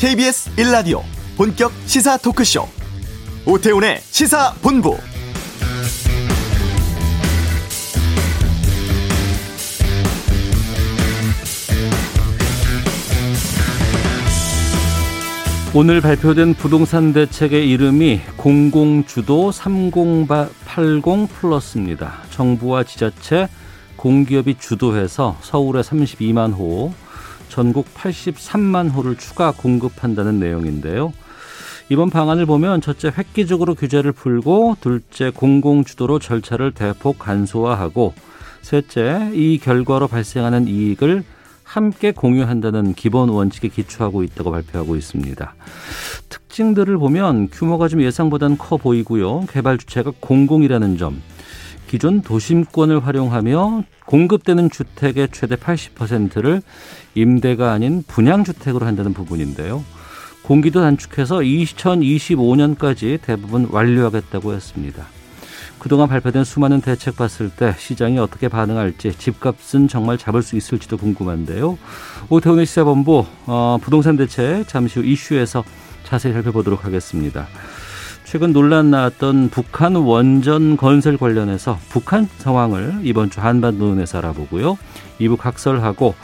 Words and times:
KBS 0.00 0.56
1라디오 0.56 1.02
본격 1.36 1.70
시사 1.84 2.16
토크쇼 2.16 2.66
오태훈의 3.44 3.98
시사본부 4.00 4.96
오늘 15.74 16.00
발표된 16.00 16.54
부동산 16.54 17.12
대책의 17.12 17.68
이름이 17.68 18.22
공공주도 18.38 19.52
3080 19.52 21.28
플러스입니다. 21.28 22.22
정부와 22.30 22.84
지자체, 22.84 23.48
공기업이 23.96 24.56
주도해서 24.58 25.36
서울에 25.42 25.82
32만 25.82 26.56
호, 26.56 26.94
전국 27.50 27.92
83만 27.94 28.94
호를 28.94 29.16
추가 29.16 29.52
공급한다는 29.52 30.40
내용인데요. 30.40 31.12
이번 31.90 32.08
방안을 32.08 32.46
보면 32.46 32.80
첫째 32.80 33.12
획기적으로 33.14 33.74
규제를 33.74 34.12
풀고 34.12 34.76
둘째 34.80 35.30
공공 35.30 35.84
주도로 35.84 36.20
절차를 36.20 36.72
대폭 36.72 37.18
간소화하고 37.18 38.14
셋째 38.62 39.32
이 39.34 39.58
결과로 39.58 40.06
발생하는 40.06 40.68
이익을 40.68 41.24
함께 41.64 42.12
공유한다는 42.12 42.94
기본 42.94 43.28
원칙에 43.28 43.68
기초하고 43.68 44.22
있다고 44.22 44.50
발표하고 44.50 44.96
있습니다. 44.96 45.54
특징들을 46.28 46.96
보면 46.98 47.48
규모가 47.48 47.88
좀 47.88 48.02
예상보다는 48.02 48.58
커 48.58 48.76
보이고요. 48.76 49.46
개발 49.50 49.78
주체가 49.78 50.12
공공이라는 50.20 50.96
점. 50.96 51.20
기존 51.90 52.22
도심권을 52.22 53.04
활용하며 53.04 53.82
공급되는 54.06 54.70
주택의 54.70 55.30
최대 55.32 55.56
80%를 55.56 56.62
임대가 57.16 57.72
아닌 57.72 58.04
분양주택으로 58.06 58.86
한다는 58.86 59.12
부분인데요. 59.12 59.82
공기도 60.42 60.82
단축해서 60.82 61.38
2025년까지 61.38 63.20
대부분 63.20 63.66
완료하겠다고 63.68 64.54
했습니다. 64.54 65.04
그동안 65.80 66.08
발표된 66.08 66.44
수많은 66.44 66.80
대책 66.80 67.16
봤을 67.16 67.50
때 67.50 67.74
시장이 67.76 68.20
어떻게 68.20 68.46
반응할지 68.46 69.18
집값은 69.18 69.88
정말 69.88 70.16
잡을 70.16 70.42
수 70.42 70.56
있을지도 70.56 70.96
궁금한데요. 70.96 71.76
오태훈의 72.28 72.66
시사본부 72.66 73.26
어, 73.46 73.78
부동산 73.82 74.16
대책 74.16 74.68
잠시 74.68 75.00
후 75.00 75.04
이슈에서 75.04 75.64
자세히 76.04 76.34
살펴보도록 76.34 76.84
하겠습니다. 76.84 77.48
최근 78.30 78.52
논란 78.52 78.92
나왔던 78.92 79.48
북한 79.48 79.96
원전 79.96 80.76
건설 80.76 81.16
관련해서 81.16 81.80
북한 81.88 82.28
상황을 82.38 83.00
이번 83.02 83.28
주 83.28 83.40
한반도론에서 83.40 84.18
알아보고요. 84.18 84.78
2부 85.18 85.36
각설하고 85.36 86.14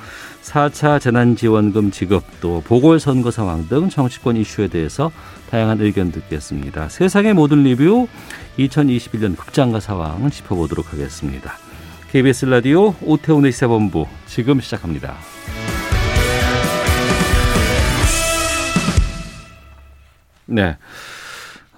4차 0.41 1.01
재난지원금 1.01 1.91
지급 1.91 2.23
또 2.41 2.63
보궐선거 2.65 3.33
상황 3.33 3.67
등 3.67 3.89
정치권 3.89 4.37
이슈에 4.37 4.69
대해서 4.69 5.11
다양한 5.51 5.81
의견 5.81 6.13
듣겠습니다. 6.13 6.91
세상의 6.91 7.35
모든 7.35 7.65
리뷰 7.65 8.07
2021년 8.57 9.37
극장가 9.37 9.81
상황 9.81 10.31
짚어보도록 10.31 10.93
하겠습니다. 10.93 11.55
KBS 12.13 12.45
라디오 12.45 12.95
오태훈의 13.03 13.51
시사본부 13.51 14.07
지금 14.27 14.61
시작합니다. 14.61 15.17
네. 20.45 20.77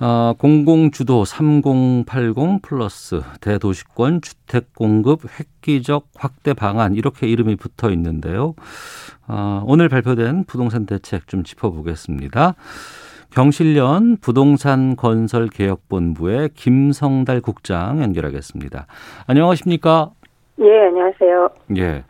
어, 0.00 0.32
공공주도 0.38 1.24
3080 1.24 2.62
플러스 2.62 3.20
대도시권 3.40 4.20
주택 4.20 4.72
공급 4.74 5.22
획기적 5.24 6.08
확대 6.14 6.54
방안 6.54 6.94
이렇게 6.94 7.26
이름이 7.26 7.56
붙어 7.56 7.90
있는데요. 7.90 8.54
어, 9.26 9.62
오늘 9.66 9.88
발표된 9.88 10.44
부동산 10.44 10.86
대책 10.86 11.26
좀 11.26 11.42
짚어보겠습니다. 11.42 12.54
경실련 13.30 14.18
부동산 14.20 14.96
건설 14.96 15.48
개혁본부의 15.48 16.50
김성달 16.54 17.40
국장 17.40 18.00
연결하겠습니다. 18.00 18.86
안녕하십니까? 19.26 20.12
예, 20.60 20.86
안녕하세요. 20.86 21.48
예. 21.76 22.04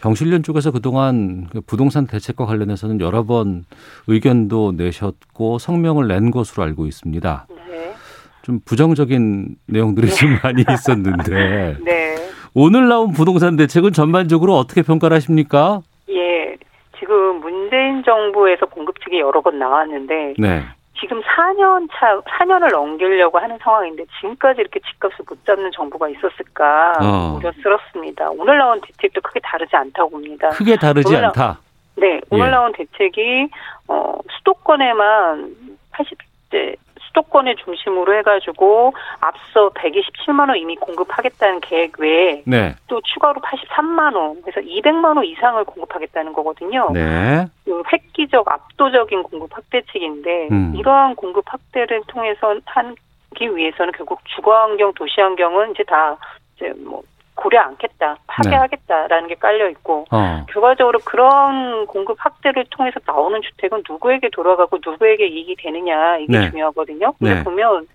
경실련 0.00 0.42
쪽에서 0.42 0.70
그동안 0.70 1.46
그 1.50 1.60
부동산 1.62 2.06
대책과 2.06 2.44
관련해서는 2.44 3.00
여러 3.00 3.24
번 3.24 3.64
의견도 4.06 4.72
내셨고 4.76 5.58
성명을 5.58 6.06
낸 6.06 6.30
것으로 6.30 6.62
알고 6.64 6.86
있습니다. 6.86 7.46
네. 7.70 7.94
좀 8.42 8.60
부정적인 8.64 9.56
내용들이 9.66 10.08
좀 10.08 10.38
많이 10.42 10.62
있었는데 10.68 11.78
네. 11.84 12.16
오늘 12.54 12.88
나온 12.88 13.12
부동산 13.12 13.56
대책은 13.56 13.92
전반적으로 13.92 14.56
어떻게 14.56 14.82
평가를 14.82 15.14
하십니까? 15.16 15.80
예. 16.10 16.56
지금 16.98 17.40
문재인 17.40 18.02
정부에서 18.04 18.66
공급 18.66 19.00
측이 19.02 19.20
여러 19.20 19.40
번 19.40 19.58
나왔는데 19.58 20.34
네. 20.38 20.64
지금 21.00 21.20
4년 21.22 21.88
차 21.92 22.18
4년을 22.20 22.70
넘기려고 22.72 23.38
하는 23.38 23.58
상황인데 23.58 24.04
지금까지 24.20 24.60
이렇게 24.60 24.80
집값을 24.80 25.24
못 25.28 25.44
잡는 25.44 25.70
정부가 25.72 26.08
있었을까 26.08 26.92
어. 27.02 27.36
우려스럽습니다. 27.38 28.30
오늘 28.30 28.58
나온 28.58 28.80
대책도 28.80 29.20
크게 29.20 29.40
다르지 29.40 29.74
않다고 29.76 30.10
봅니다. 30.10 30.48
크게 30.50 30.76
다르지 30.76 31.08
오늘 31.08 31.20
나- 31.22 31.26
않다. 31.28 31.58
네, 31.96 32.20
오늘 32.30 32.46
예. 32.46 32.50
나온 32.50 32.72
대책이 32.72 33.48
어 33.88 34.18
수도권에만 34.38 35.54
80대 35.92 36.76
수도권을 37.16 37.56
중심으로 37.56 38.16
해가지고 38.18 38.92
앞서 39.20 39.70
127만 39.70 40.50
호 40.50 40.54
이미 40.54 40.76
공급하겠다는 40.76 41.60
계획 41.60 41.98
외에 41.98 42.42
네. 42.44 42.74
또 42.86 43.00
추가로 43.00 43.40
83만 43.40 44.14
호, 44.14 44.36
그래서 44.42 44.60
200만 44.60 45.16
호 45.16 45.22
이상을 45.22 45.64
공급하겠다는 45.64 46.32
거거든요. 46.34 46.90
네. 46.92 47.46
이 47.66 47.72
획기적 47.92 48.50
압도적인 48.50 49.22
공급 49.24 49.56
확대책인데 49.56 50.48
음. 50.50 50.74
이러한 50.76 51.16
공급 51.16 51.44
확대를 51.46 52.02
통해서 52.06 52.54
하기 52.66 53.56
위해서는 53.56 53.92
결국 53.92 54.20
주거 54.24 54.54
환경, 54.54 54.92
도시 54.94 55.20
환경은 55.20 55.72
이제 55.72 55.82
다 55.84 56.16
이제 56.56 56.72
뭐 56.84 57.02
고려 57.36 57.60
않겠다, 57.60 58.16
파괴하겠다라는 58.26 59.28
게 59.28 59.34
깔려 59.36 59.68
있고 59.70 60.06
어. 60.10 60.44
결과적으로 60.50 60.98
그런 61.04 61.86
공급 61.86 62.16
확대를 62.18 62.64
통해서 62.70 62.98
나오는 63.06 63.40
주택은 63.42 63.84
누구에게 63.88 64.30
돌아가고 64.30 64.78
누구에게 64.84 65.28
이익이 65.28 65.56
되느냐 65.56 66.16
이게 66.16 66.38
네. 66.38 66.50
중요하거든요. 66.50 67.12
근데 67.18 67.34
네. 67.34 67.44
보면 67.44 67.86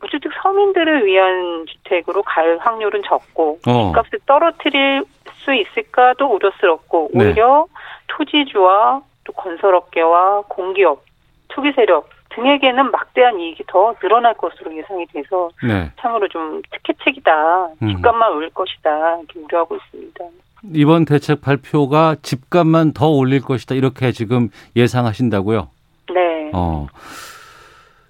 무주택 0.00 0.32
서민들을 0.42 1.06
위한 1.06 1.64
주택으로 1.66 2.22
갈 2.22 2.58
확률은 2.60 3.02
적고 3.08 3.60
어. 3.66 3.86
집값을 3.86 4.18
떨어뜨릴 4.26 5.04
수 5.44 5.54
있을까도 5.54 6.26
우려스럽고 6.26 7.10
네. 7.14 7.26
오히려 7.26 7.66
토지주와 8.08 9.02
또 9.24 9.32
건설업계와 9.32 10.42
공기업, 10.48 11.02
투기 11.48 11.72
세력 11.72 12.10
등에게는 12.34 12.90
막대한 12.90 13.38
이익이 13.38 13.64
더 13.66 13.94
늘어날 14.00 14.34
것으로 14.34 14.76
예상이 14.76 15.06
돼서 15.06 15.50
네. 15.66 15.90
참으로 16.00 16.28
좀 16.28 16.62
특혜책이다. 16.70 17.66
음. 17.82 17.88
집값만 17.88 18.32
오를 18.32 18.50
것이다. 18.50 19.16
이렇게 19.18 19.40
우려하고 19.40 19.76
있습니다. 19.76 20.24
이번 20.72 21.04
대책 21.04 21.42
발표가 21.42 22.16
집값만 22.22 22.92
더 22.92 23.08
올릴 23.08 23.40
것이다. 23.40 23.74
이렇게 23.74 24.12
지금 24.12 24.48
예상하신다고요? 24.76 25.68
네. 26.12 26.50
어. 26.54 26.86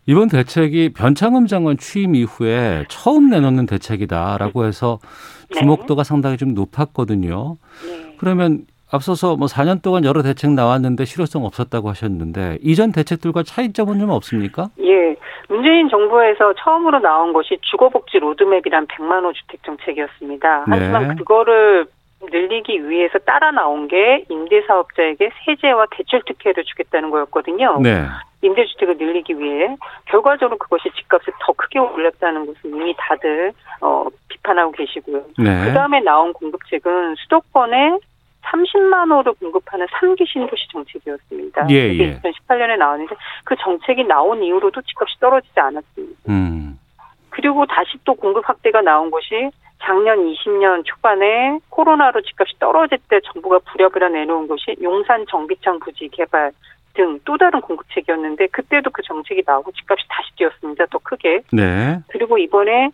이번 0.07 0.29
대책이 0.29 0.93
변창흠 0.93 1.47
장관 1.47 1.77
취임 1.79 2.15
이후에 2.15 2.85
처음 2.89 3.31
내놓는 3.31 3.67
대책이다라고 3.67 4.67
해서 4.67 4.99
네. 5.51 5.59
주목도가 5.59 6.05
상당히 6.05 6.37
좀 6.37 6.55
높았거든요. 6.55 7.57
네. 7.87 8.17
그러면 8.19 8.67
앞서서 8.91 9.37
뭐 9.37 9.47
4년 9.47 9.83
동안 9.83 10.05
여러 10.05 10.23
대책 10.23 10.53
나왔는데 10.53 11.05
실효성 11.05 11.45
없었다고 11.45 11.89
하셨는데 11.89 12.59
이전 12.63 12.93
대책들과 12.93 13.43
차이점은 13.43 13.99
좀 13.99 14.11
없습니까? 14.11 14.69
예. 14.81 15.17
문재인 15.49 15.89
정부에서 15.89 16.55
처음으로 16.55 17.01
나온 17.01 17.33
것이 17.33 17.59
주거복지 17.63 18.19
로드맵이란 18.19 18.87
100만 18.87 19.25
호 19.25 19.33
주택 19.33 19.63
정책이었습니다. 19.65 20.65
하지만 20.67 21.09
네. 21.09 21.15
그거를 21.17 21.87
늘리기 22.31 22.89
위해서 22.89 23.19
따라 23.19 23.51
나온 23.51 23.89
게 23.89 24.25
임대사업자에게 24.29 25.31
세제와 25.45 25.87
대출 25.91 26.23
특혜를 26.25 26.65
주겠다는 26.65 27.11
거였거든요. 27.11 27.81
네. 27.83 28.07
임대주택을 28.43 28.97
늘리기 28.99 29.39
위해 29.39 29.75
결과적으로 30.07 30.59
그것이 30.59 30.91
집값을 30.97 31.33
더 31.41 31.53
크게 31.55 31.79
올렸다는 31.79 32.47
것은 32.47 32.71
이미 32.71 32.95
다들 32.99 33.53
어, 33.81 34.07
비판하고 34.29 34.73
계시고요. 34.73 35.25
네. 35.39 35.65
그 35.65 35.73
다음에 35.73 36.01
나온 36.01 36.33
공급책은 36.33 37.15
수도권에 37.17 37.99
30만 38.45 39.11
호를 39.11 39.33
공급하는 39.35 39.87
3기 39.87 40.27
신도시 40.29 40.69
정책이었습니다. 40.73 41.67
예, 41.71 41.75
예. 41.75 42.21
2018년에 42.21 42.77
나왔는데 42.79 43.15
그 43.45 43.55
정책이 43.57 44.05
나온 44.05 44.43
이후로도 44.43 44.83
집값이 44.83 45.19
떨어지지 45.21 45.59
않았습니다. 45.59 46.21
음. 46.29 46.79
그리고 47.31 47.67
다시 47.67 47.99
또 48.05 48.15
공급 48.15 48.49
확대가 48.49 48.81
나온 48.81 49.11
것이 49.11 49.51
작년 49.83 50.19
20년 50.19 50.85
초반에 50.85 51.59
코로나로 51.69 52.21
집값이 52.23 52.59
떨어질 52.59 52.99
때 53.09 53.21
정부가 53.33 53.59
부랴부랴 53.71 54.09
내놓은 54.09 54.47
것이 54.49 54.77
용산 54.83 55.27
정비창 55.29 55.81
부지 55.81 56.09
개발 56.13 56.53
등 56.95 57.19
또 57.25 57.37
다른 57.37 57.61
공급책이었는데 57.61 58.47
그때도 58.49 58.91
그 58.91 59.03
정책이 59.03 59.43
나오고 59.45 59.73
집값이 59.73 60.05
다시 60.09 60.31
뛰었습니다. 60.37 60.87
더 60.87 60.99
크게. 60.99 61.43
네. 61.53 61.99
그리고 62.09 62.39
이번에 62.39 62.91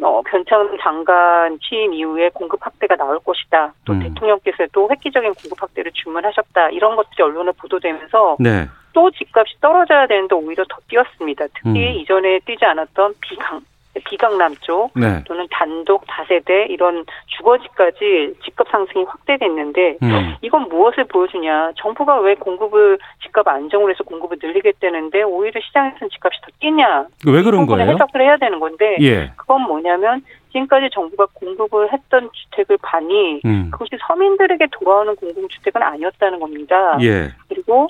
어, 0.00 0.22
변창흠 0.22 0.78
장관 0.80 1.58
취임 1.60 1.92
이후에 1.92 2.30
공급 2.30 2.64
확대가 2.64 2.96
나올 2.96 3.18
것이다. 3.20 3.74
또 3.84 3.92
음. 3.92 4.00
대통령께서도 4.00 4.88
획기적인 4.90 5.34
공급 5.34 5.62
확대를 5.62 5.92
주문하셨다. 5.92 6.70
이런 6.70 6.96
것들이 6.96 7.22
언론에 7.22 7.52
보도되면서 7.52 8.36
네. 8.40 8.68
또 8.92 9.10
집값이 9.10 9.60
떨어져야 9.60 10.06
되는데 10.06 10.34
오히려 10.34 10.64
더 10.68 10.76
뛰었습니다. 10.88 11.46
특히 11.54 11.70
음. 11.70 11.76
이전에 11.76 12.40
뛰지 12.40 12.64
않았던 12.64 13.14
비강 13.20 13.60
비강 14.00 14.38
남 14.38 14.54
쪽 14.62 14.90
네. 14.94 15.22
또는 15.24 15.46
단독 15.50 16.04
다세대 16.06 16.66
이런 16.66 17.04
주거지까지 17.26 18.34
집값 18.44 18.68
상승이 18.70 19.04
확대됐는데 19.04 19.98
음. 20.02 20.36
이건 20.40 20.68
무엇을 20.68 21.04
보여주냐? 21.04 21.72
정부가 21.76 22.20
왜 22.20 22.34
공급을 22.34 22.98
집값 23.22 23.46
안정을 23.48 23.90
해서 23.90 24.04
공급을 24.04 24.38
늘리겠다는데 24.42 25.22
오히려 25.22 25.60
시장에서는 25.60 26.10
집값이 26.10 26.40
더 26.42 26.48
뛰냐? 26.60 27.06
왜 27.26 27.42
그런 27.42 27.66
거예요? 27.66 27.90
해석을 27.92 28.20
해야 28.20 28.36
되는 28.36 28.60
건데 28.60 28.96
예. 29.00 29.32
그건 29.36 29.62
뭐냐면 29.62 30.22
지금까지 30.52 30.90
정부가 30.92 31.26
공급을 31.34 31.92
했던 31.92 32.30
주택을 32.32 32.78
반이 32.82 33.40
음. 33.44 33.70
그것이 33.72 33.90
서민들에게 34.06 34.68
돌아오는 34.72 35.16
공공주택은 35.16 35.82
아니었다는 35.82 36.40
겁니다. 36.40 36.98
예. 37.02 37.30
그리고 37.48 37.88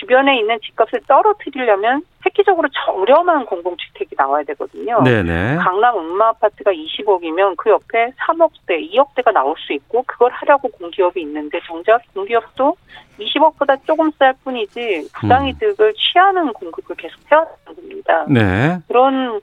주변에 0.00 0.38
있는 0.38 0.58
집값을 0.60 1.00
떨어뜨리려면 1.06 2.02
획기적으로 2.24 2.68
저렴한 2.68 3.44
공공주택이 3.44 4.14
나와야 4.16 4.42
되거든요. 4.44 5.02
네네. 5.02 5.56
강남 5.56 5.98
음마 5.98 6.28
아파트가 6.28 6.72
20억이면 6.72 7.56
그 7.56 7.70
옆에 7.70 8.12
3억대, 8.18 8.92
2억대가 8.92 9.32
나올 9.32 9.54
수 9.58 9.74
있고 9.74 10.02
그걸 10.06 10.30
하려고 10.32 10.68
공기업이 10.68 11.20
있는데 11.20 11.60
정작 11.66 12.02
공기업도 12.14 12.76
20억보다 13.18 13.78
조금 13.86 14.10
쌀 14.12 14.34
뿐이지 14.42 15.10
부당이득을 15.14 15.92
취하는 15.94 16.52
공급을 16.54 16.96
계속 16.96 17.20
해왔다는 17.30 17.76
겁니다. 17.76 18.24
네. 18.28 18.78
그런 18.88 19.40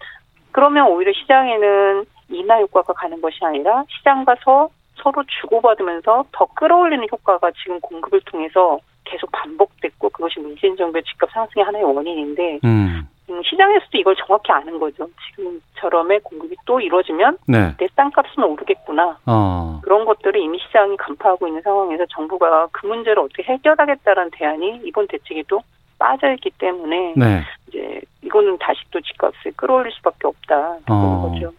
그러면 0.52 0.88
오히려 0.88 1.14
시장에는 1.14 2.06
인하 2.30 2.60
효과가 2.60 2.94
가는 2.94 3.22
것이 3.22 3.38
아니라 3.44 3.84
시장 3.90 4.26
가서 4.26 4.70
서로 4.96 5.24
주고받으면서 5.42 6.26
더 6.32 6.46
끌어올리는 6.56 7.06
효과가 7.12 7.52
지금 7.52 7.80
공급을 7.80 8.22
통해서 8.26 8.80
계속 9.10 9.32
반복됐고 9.32 10.10
그것이 10.10 10.40
문재인 10.40 10.76
정부의 10.76 11.04
집값 11.04 11.30
상승의 11.32 11.66
하나의 11.66 11.84
원인인데 11.84 12.60
음. 12.64 13.08
음, 13.30 13.42
시장에서도 13.44 13.98
이걸 13.98 14.16
정확히 14.16 14.52
아는 14.52 14.80
거죠. 14.80 15.08
지금처럼의 15.30 16.22
공급이 16.24 16.56
또 16.66 16.80
이루어지면 16.80 17.38
네. 17.48 17.76
내 17.78 17.88
땅값은 17.96 18.44
오르겠구나. 18.44 19.18
어. 19.26 19.82
그런 19.84 20.06
것들을 20.06 20.40
이미 20.40 20.60
시장이 20.60 20.96
간파하고 20.98 21.48
있는 21.48 21.62
상황에서 21.62 22.06
정부가 22.10 22.68
그 22.72 22.86
문제를 22.86 23.20
어떻게 23.20 23.44
해결하겠다는 23.44 24.32
대안이 24.32 24.82
이번 24.86 25.08
대책에도 25.08 25.62
빠져 26.00 26.32
있기 26.34 26.52
때문에 26.58 27.14
네. 27.18 27.44
이제 27.68 28.02
이거는 28.22 28.58
다시 28.60 28.80
또 28.92 29.02
집값을 29.02 29.54
끌어올릴 29.56 29.92
수밖에 29.94 30.28
없다 30.28 30.78
그런 30.86 30.98
어. 31.04 31.30
거죠. 31.30 31.52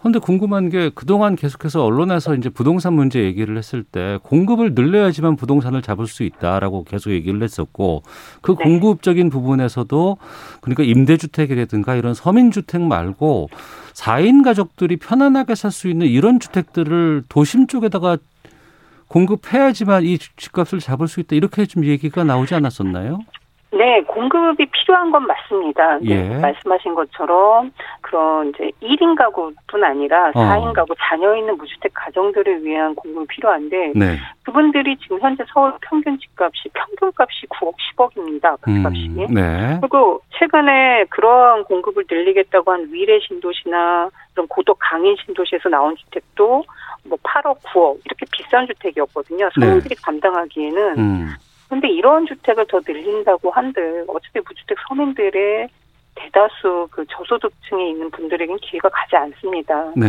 근데 0.00 0.20
궁금한 0.20 0.70
게 0.70 0.90
그동안 0.94 1.34
계속해서 1.34 1.84
언론에서 1.84 2.36
이제 2.36 2.48
부동산 2.48 2.92
문제 2.92 3.20
얘기를 3.24 3.58
했을 3.58 3.82
때 3.82 4.18
공급을 4.22 4.74
늘려야지만 4.74 5.34
부동산을 5.34 5.82
잡을 5.82 6.06
수 6.06 6.22
있다라고 6.22 6.84
계속 6.84 7.10
얘기를 7.10 7.42
했었고 7.42 8.02
그 8.40 8.54
네. 8.56 8.62
공급적인 8.62 9.28
부분에서도 9.28 10.16
그러니까 10.60 10.84
임대주택이라든가 10.84 11.96
이런 11.96 12.14
서민주택 12.14 12.80
말고 12.80 13.48
4인 13.94 14.44
가족들이 14.44 14.96
편안하게 14.98 15.54
살 15.56 15.72
수 15.72 15.88
있는 15.88 16.06
이런 16.06 16.38
주택들을 16.40 17.24
도심 17.28 17.66
쪽에다가 17.66 18.18
공급해야지만 19.08 20.04
이 20.04 20.18
집값을 20.18 20.78
잡을 20.80 21.08
수 21.08 21.20
있다 21.20 21.34
이렇게 21.34 21.66
좀 21.66 21.84
얘기가 21.84 22.24
나오지 22.24 22.54
않았었나요? 22.54 23.18
네, 23.70 24.00
공급이 24.02 24.64
필요한 24.66 25.10
건 25.10 25.26
맞습니다. 25.26 25.98
네, 25.98 26.10
예. 26.10 26.38
말씀하신 26.38 26.94
것처럼 26.94 27.70
그런 28.00 28.48
이제 28.48 28.70
1인 28.82 29.14
가구뿐 29.14 29.84
아니라 29.84 30.30
어. 30.34 30.40
4인 30.40 30.72
가구 30.72 30.94
자녀 30.98 31.36
있는 31.36 31.56
무주택 31.58 31.92
가정들을 31.92 32.64
위한 32.64 32.94
공급이 32.94 33.26
필요한데 33.26 33.92
네. 33.94 34.16
그분들이 34.42 34.96
지금 34.96 35.20
현재 35.20 35.44
서울 35.52 35.74
평균 35.82 36.18
집값이 36.18 36.70
평균값이 36.72 37.46
9억 37.48 37.74
10억입니다. 37.94 38.46
아파트값이. 38.46 39.08
음, 39.08 39.26
네. 39.34 39.78
그리고 39.82 40.22
최근에 40.38 41.04
그러한 41.10 41.64
공급을 41.64 42.04
늘리겠다고 42.10 42.72
한 42.72 42.88
위례 42.90 43.20
신도시나 43.20 44.08
그런 44.32 44.48
고덕 44.48 44.78
강인 44.80 45.14
신도시에서 45.26 45.68
나온 45.68 45.94
주택도 45.96 46.64
뭐 47.04 47.18
8억, 47.22 47.58
9억 47.64 48.00
이렇게 48.06 48.24
비싼 48.32 48.66
주택이었거든요. 48.66 49.50
서민들이 49.54 49.94
감당하기에는. 49.96 50.94
네. 50.94 51.02
음. 51.02 51.28
근데 51.68 51.88
이런 51.88 52.26
주택을 52.26 52.66
더 52.66 52.80
늘린다고 52.86 53.50
한들 53.50 54.04
어차피 54.08 54.40
무주택 54.40 54.78
서민들의 54.88 55.68
대다수 56.14 56.88
그 56.90 57.04
저소득층에 57.08 57.90
있는 57.90 58.10
분들에겐 58.10 58.56
기회가 58.56 58.88
가지 58.88 59.16
않습니다. 59.16 59.92
네. 59.94 60.06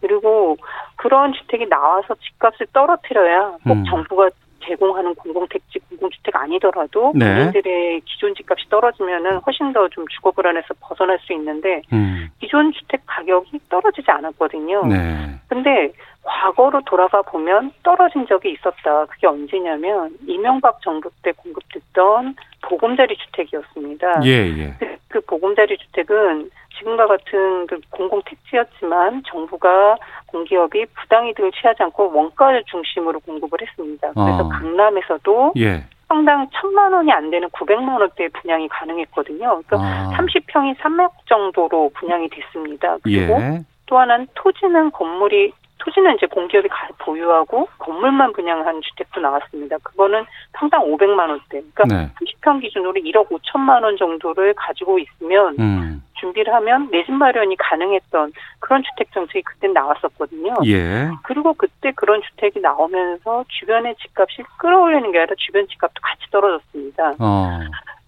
그리고 0.00 0.56
그런 0.96 1.32
주택이 1.32 1.66
나와서 1.68 2.14
집값을 2.14 2.66
떨어뜨려야 2.72 3.56
꼭 3.64 3.72
음. 3.72 3.84
정부가 3.88 4.28
제공하는 4.64 5.14
공공택지, 5.14 5.78
공공주택 5.88 6.34
아니더라도 6.34 7.12
네. 7.14 7.24
국민들의 7.24 8.00
기존 8.04 8.34
집값이 8.34 8.68
떨어지면은 8.68 9.38
훨씬 9.46 9.72
더 9.72 9.88
좀 9.88 10.04
주거 10.08 10.32
불안에서 10.32 10.74
벗어날 10.80 11.18
수 11.20 11.32
있는데 11.32 11.82
음. 11.92 12.28
기존 12.40 12.72
주택 12.72 13.00
가격이 13.06 13.60
떨어지지 13.68 14.10
않았거든요. 14.10 14.86
네. 14.86 15.40
근데 15.48 15.92
과거로 16.26 16.82
돌아가 16.84 17.22
보면 17.22 17.72
떨어진 17.82 18.26
적이 18.26 18.52
있었다. 18.52 19.06
그게 19.06 19.26
언제냐면 19.26 20.10
이명박 20.26 20.82
정부 20.82 21.08
때 21.22 21.32
공급됐던 21.32 22.34
보금자리 22.62 23.16
주택이었습니다. 23.16 24.20
예, 24.24 24.30
예. 24.30 24.74
그, 24.78 24.96
그 25.08 25.20
보금자리 25.22 25.78
주택은 25.78 26.50
지금과 26.78 27.06
같은 27.06 27.66
그 27.68 27.80
공공 27.90 28.20
택지였지만 28.26 29.22
정부가 29.26 29.96
공기업이 30.26 30.84
부당이득을 30.86 31.52
취하지 31.52 31.82
않고 31.84 32.12
원가 32.12 32.60
중심으로 32.66 33.20
공급을 33.20 33.58
했습니다. 33.62 34.08
그래서 34.12 34.44
어. 34.44 34.48
강남에서도 34.48 35.52
예. 35.58 35.84
평당 36.08 36.48
천만 36.52 36.92
원이 36.92 37.10
안 37.12 37.30
되는 37.30 37.48
900만 37.48 38.00
원대의 38.00 38.28
분양이 38.30 38.68
가능했거든요. 38.68 39.62
그러니까 39.66 39.76
아. 39.80 40.10
30평이 40.16 40.76
3억 40.76 41.10
정도로 41.26 41.90
분양이 41.94 42.28
됐습니다. 42.28 42.98
그리고 43.02 43.34
예. 43.40 43.60
또 43.86 43.98
하나는 43.98 44.26
토지는 44.34 44.90
건물이 44.90 45.52
토지는 45.78 46.14
이제 46.16 46.26
공기업이 46.26 46.68
가- 46.68 46.88
보유하고 46.98 47.68
건물만 47.78 48.32
분양한 48.32 48.80
주택도 48.82 49.20
나왔습니다. 49.20 49.76
그거는 49.82 50.24
평당 50.52 50.82
500만 50.84 51.28
원대. 51.28 51.62
그러니까 51.74 51.84
네. 51.84 52.10
30평 52.18 52.60
기준으로 52.62 52.92
1억 52.94 53.28
5천만 53.28 53.82
원 53.82 53.96
정도를 53.96 54.54
가지고 54.54 54.98
있으면 54.98 55.54
음. 55.58 56.02
준비를 56.14 56.52
하면 56.54 56.88
내 56.90 57.04
집 57.04 57.12
마련이 57.12 57.56
가능했던 57.56 58.32
그런 58.58 58.82
주택 58.82 59.12
정책이 59.12 59.42
그때 59.42 59.68
나왔었거든요. 59.68 60.54
예. 60.66 61.08
그리고 61.22 61.52
그때 61.54 61.92
그런 61.94 62.22
주택이 62.22 62.60
나오면서 62.60 63.44
주변의 63.48 63.96
집값이 63.96 64.42
끌어올리는 64.58 65.12
게 65.12 65.18
아니라 65.18 65.34
주변 65.38 65.68
집값도 65.68 66.00
같이 66.02 66.22
떨어졌습니다. 66.30 67.12
어. 67.20 67.60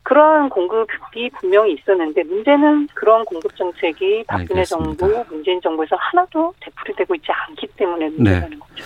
그런 0.08 0.48
공급이 0.48 1.28
분명히 1.38 1.74
있었는데 1.74 2.22
문제는 2.22 2.88
그런 2.94 3.26
공급 3.26 3.54
정책이 3.56 4.24
박근혜 4.26 4.60
알겠습니다. 4.60 5.06
정부, 5.06 5.24
문재인 5.28 5.60
정부에서 5.60 5.96
하나도 5.98 6.54
되풀이되고 6.60 7.14
있지 7.16 7.26
않기 7.30 7.66
때문에 7.76 8.08
문제라는 8.08 8.58
거죠. 8.58 8.84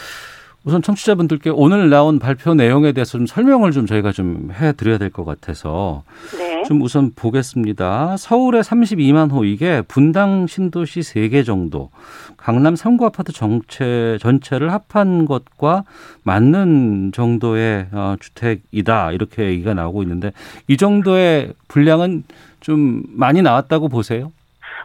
우선 0.64 0.82
청취자분들께 0.82 1.50
오늘 1.50 1.90
나온 1.90 2.18
발표 2.18 2.54
내용에 2.54 2.90
대해서 2.90 3.18
좀 3.18 3.26
설명을 3.26 3.70
좀 3.70 3.86
저희가 3.86 4.10
좀 4.10 4.50
해드려야 4.52 4.98
될 4.98 5.10
것 5.10 5.24
같아서 5.24 6.02
네. 6.36 6.51
좀 6.66 6.82
우선 6.82 7.12
보겠습니다. 7.14 8.16
서울에 8.16 8.60
32만 8.60 9.32
호 9.32 9.44
이게 9.44 9.82
분당 9.82 10.46
신도시 10.46 11.00
3개 11.00 11.44
정도, 11.44 11.90
강남 12.36 12.74
3구 12.74 13.04
아파트 13.04 13.32
정체 13.32 14.18
전체를 14.20 14.72
합한 14.72 15.26
것과 15.26 15.84
맞는 16.24 17.12
정도의 17.12 17.86
어, 17.92 18.16
주택이다 18.20 19.12
이렇게 19.12 19.44
얘기가 19.44 19.74
나오고 19.74 20.02
있는데 20.02 20.32
이 20.68 20.76
정도의 20.76 21.52
분량은 21.68 22.24
좀 22.60 23.02
많이 23.08 23.42
나왔다고 23.42 23.88
보세요? 23.88 24.32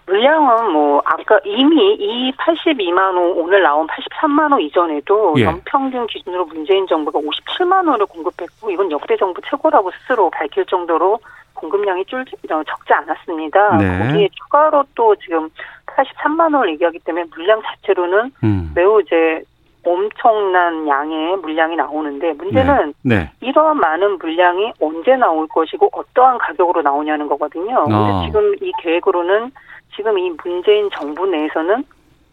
물량은 0.08 0.72
뭐 0.72 1.02
아까 1.06 1.38
이미 1.46 1.96
이 1.96 2.32
82만 2.32 3.16
호 3.16 3.42
오늘 3.42 3.62
나온 3.62 3.86
83만 3.88 4.54
호 4.54 4.60
이전에도 4.60 5.36
예. 5.38 5.44
연평균 5.44 6.08
기준으로 6.08 6.46
문재인 6.46 6.88
정부가 6.88 7.20
57만 7.20 7.86
호를 7.88 8.06
공급했고 8.06 8.72
이건 8.72 8.90
역대 8.90 9.18
정부 9.18 9.42
최고라고 9.50 9.92
스스로 9.92 10.30
밝힐 10.30 10.66
정도로 10.66 11.20
공급량이 11.58 12.06
줄 12.06 12.22
어, 12.22 12.64
적지 12.64 12.94
않았습니다. 12.94 13.78
네. 13.78 14.00
거기에 14.00 14.30
추가로 14.34 14.84
또 14.96 15.16
지금 15.16 15.50
83만 15.88 16.54
호를 16.54 16.74
얘기하기 16.74 17.00
때문에 17.00 17.26
물량 17.36 17.62
자체로는 17.62 18.32
음. 18.44 18.72
매우 18.76 19.02
이제 19.02 19.42
엄청난 19.84 20.88
양의 20.88 21.38
물량이 21.38 21.76
나오는데 21.76 22.34
문제는 22.34 22.94
네. 23.04 23.32
이러한 23.40 23.78
많은 23.78 24.18
물량이 24.18 24.74
언제 24.82 25.16
나올 25.16 25.48
것이고 25.48 25.90
어떠한 25.92 26.40
가격으로 26.40 26.82
나오냐는 26.82 27.28
거거든요. 27.28 27.86
근데 27.86 27.96
어. 27.96 28.24
지금 28.26 28.54
이 28.62 28.72
계획으로는 28.82 29.52
지금 29.96 30.18
이 30.20 30.32
문재인 30.44 30.90
정부 30.92 31.26
내에서는 31.26 31.84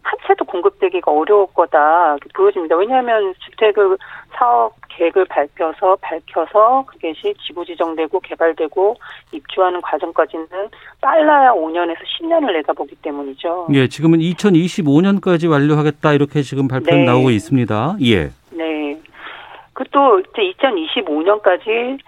한 0.04 0.18
채도 0.26 0.44
공급되기가 0.44 1.10
어려울 1.10 1.46
거다 1.54 2.16
보여집니다. 2.34 2.76
왜냐하면 2.76 3.34
주택을 3.38 3.96
사업 4.32 4.74
계획을 4.90 5.24
밝혀서 5.24 5.96
밝혀서 6.00 6.84
그것이 6.86 7.34
지구 7.46 7.64
지정되고 7.64 8.20
개발되고 8.20 8.96
입주하는 9.32 9.80
과정까지는 9.80 10.46
빨라야 11.00 11.52
5년에서 11.52 11.98
10년을 12.20 12.52
내다보기 12.52 12.96
때문이죠. 12.96 13.68
예, 13.72 13.88
지금은 13.88 14.18
2025년까지 14.20 15.50
완료하겠다 15.50 16.12
이렇게 16.12 16.42
지금 16.42 16.68
발표 16.68 16.94
네. 16.94 17.04
나오고 17.04 17.30
있습니다. 17.30 17.96
예. 18.02 18.30
네. 18.50 19.00
그 19.72 19.84
또 19.94 20.18
이제 20.18 20.52
2025년까지 20.58 21.98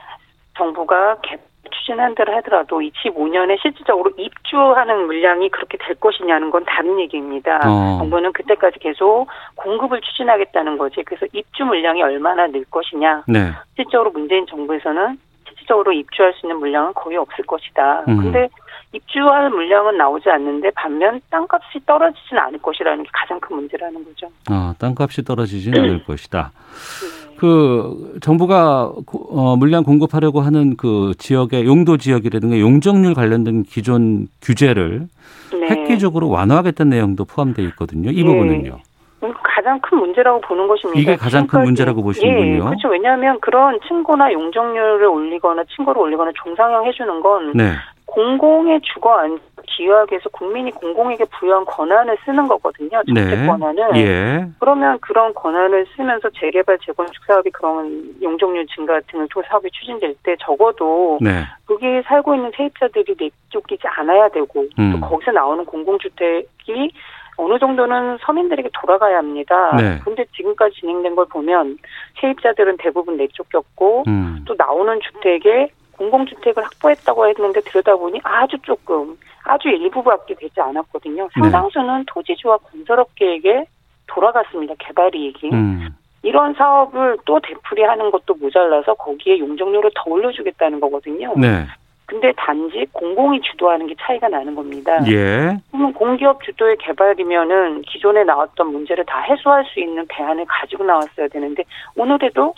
정부가 0.57 1.17
개, 1.23 1.37
추진한다를 1.71 2.37
하더라도 2.37 2.81
25년에 2.81 3.61
실질적으로 3.61 4.11
입주하는 4.17 5.07
물량이 5.07 5.49
그렇게 5.51 5.79
될 5.79 5.95
것이냐는 5.97 6.51
건 6.51 6.65
다른 6.65 6.99
얘기입니다. 7.01 7.61
어. 7.65 7.99
정부는 7.99 8.33
그때까지 8.33 8.79
계속 8.79 9.27
공급을 9.57 10.01
추진하겠다는 10.01 10.79
거지. 10.79 11.03
그래서 11.05 11.27
입주 11.33 11.65
물량이 11.65 12.03
얼마나 12.03 12.47
늘 12.47 12.65
것이냐. 12.71 13.25
네. 13.27 13.53
실질적으로 13.77 14.11
문재인 14.11 14.47
정부에서는 14.47 15.19
실질적으로 15.49 15.93
입주할 15.93 16.33
수 16.35 16.47
있는 16.47 16.59
물량은 16.59 16.95
거의 16.95 17.17
없을 17.17 17.45
것이다. 17.45 18.05
음. 18.09 18.17
근데 18.19 18.49
입주할 18.93 19.51
물량은 19.51 19.97
나오지 19.99 20.31
않는데 20.31 20.71
반면 20.71 21.21
땅값이 21.31 21.81
떨어지지는 21.85 22.41
않을 22.43 22.59
것이라는 22.61 23.03
게 23.03 23.11
가장 23.13 23.39
큰 23.41 23.57
문제라는 23.57 24.05
거죠. 24.05 24.29
어, 24.51 24.73
땅값이 24.79 25.25
떨어지지는 25.25 25.81
않을 25.81 26.05
것이다. 26.05 26.53
네. 26.53 27.16
그 27.39 28.19
정부가 28.23 28.93
고- 29.07 29.29
어, 29.31 29.57
물량 29.57 29.83
공급하려고 29.85 30.41
하는 30.41 30.77
그 30.77 31.13
지역의 31.19 31.67
용도 31.67 31.97
지역이라든가 31.97 32.59
용적률 32.59 33.15
관련된 33.15 33.63
기존 33.65 34.29
규제를 34.43 35.07
네. 35.53 35.69
획기적으로 35.69 36.29
완화하겠다는 36.31 36.91
내용도 36.91 37.25
포함되어 37.25 37.65
있거든요. 37.67 38.11
이 38.11 38.17
네. 38.17 38.25
부분은요. 38.25 38.79
음, 39.23 39.33
가장 39.43 39.81
큰 39.81 39.99
문제라고 39.99 40.41
보는 40.43 40.69
것입니다. 40.69 41.01
이게 41.01 41.17
가장 41.17 41.47
큰 41.47 41.61
지금까지- 41.61 41.65
문제라고 41.65 42.03
보시는군요. 42.03 42.55
예, 42.55 42.59
그렇죠. 42.59 42.89
왜냐하면 42.89 43.39
그런 43.41 43.79
층고나 43.89 44.33
용적률을 44.33 45.05
올리거나 45.07 45.65
층고를 45.75 46.01
올리거나 46.03 46.33
종상형 46.43 46.85
해주는 46.87 47.21
건 47.21 47.53
네. 47.55 47.73
공공의 48.07 48.81
주거 48.83 49.13
안전 49.19 49.41
기여하기 49.77 50.13
위해서 50.13 50.29
국민이 50.31 50.71
공공에게 50.71 51.25
부여한 51.39 51.65
권한을 51.67 52.17
쓰는 52.25 52.49
거거든요. 52.49 53.03
정책 53.07 53.41
네. 53.41 53.47
권한을. 53.47 53.97
예. 53.97 54.47
그러면 54.59 54.99
그런 55.01 55.35
권한을 55.35 55.87
쓰면서 55.95 56.31
재개발 56.31 56.79
재건축 56.85 57.25
사업이 57.27 57.51
그런 57.51 58.15
용적률 58.23 58.67
증가 58.75 58.99
등을 59.09 59.29
통해 59.29 59.47
사업이 59.49 59.71
추진될 59.71 60.15
때 60.23 60.37
적어도 60.41 61.19
네. 61.21 61.45
거기에 61.67 62.03
살고 62.03 62.35
있는 62.35 62.51
세입자들이 62.57 63.17
내쫓기지 63.19 63.87
않아야 63.87 64.29
되고 64.29 64.65
음. 64.79 64.93
또 64.93 65.07
거기서 65.07 65.33
나오는 65.33 65.65
공공주택이 65.65 66.93
어느 67.39 67.59
정도는 67.59 68.17
서민들에게 68.23 68.71
돌아가야 68.73 69.19
합니다. 69.19 69.77
네. 69.77 69.99
근데 70.03 70.25
지금까지 70.35 70.81
진행된 70.81 71.15
걸 71.15 71.27
보면 71.27 71.77
세입자들은 72.21 72.79
대부분 72.79 73.19
내쫓겼고 73.19 74.05
음. 74.07 74.43
또 74.47 74.55
나오는 74.57 74.99
주택에 75.01 75.69
공공주택을 75.97 76.65
확보했다고 76.65 77.29
했는데 77.29 77.61
들여다보니 77.61 78.21
아주 78.23 78.57
조금 78.63 79.17
아주 79.45 79.69
일부밖에 79.69 80.35
되지 80.35 80.61
않았거든요. 80.61 81.25
네. 81.25 81.29
상당수는 81.41 82.05
토지주와 82.07 82.59
건설업계에게 82.59 83.65
돌아갔습니다. 84.07 84.75
개발 84.79 85.15
이익이. 85.15 85.51
음. 85.53 85.89
이런 86.23 86.55
사업을 86.55 87.19
또 87.25 87.39
되풀이하는 87.41 88.11
것도 88.11 88.35
모자라서 88.35 88.95
거기에 88.95 89.39
용적률을 89.39 89.91
더 89.95 90.11
올려주겠다는 90.11 90.81
거거든요. 90.81 91.33
네. 91.37 91.67
근데 92.07 92.33
단지 92.37 92.87
공공이 92.93 93.41
주도하는 93.43 93.87
게 93.89 93.95
차이가 94.01 94.29
나는 94.29 94.55
겁니다. 94.55 94.99
예. 95.09 95.57
그러면 95.71 95.93
공기업 95.93 96.43
주도의 96.43 96.77
개발이면은 96.79 97.83
기존에 97.83 98.23
나왔던 98.23 98.73
문제를 98.73 99.05
다 99.05 99.21
해소할 99.21 99.65
수 99.67 99.81
있는 99.81 100.07
대안을 100.09 100.45
가지고 100.47 100.85
나왔어야 100.85 101.27
되는데 101.29 101.65
오늘에도 101.97 102.55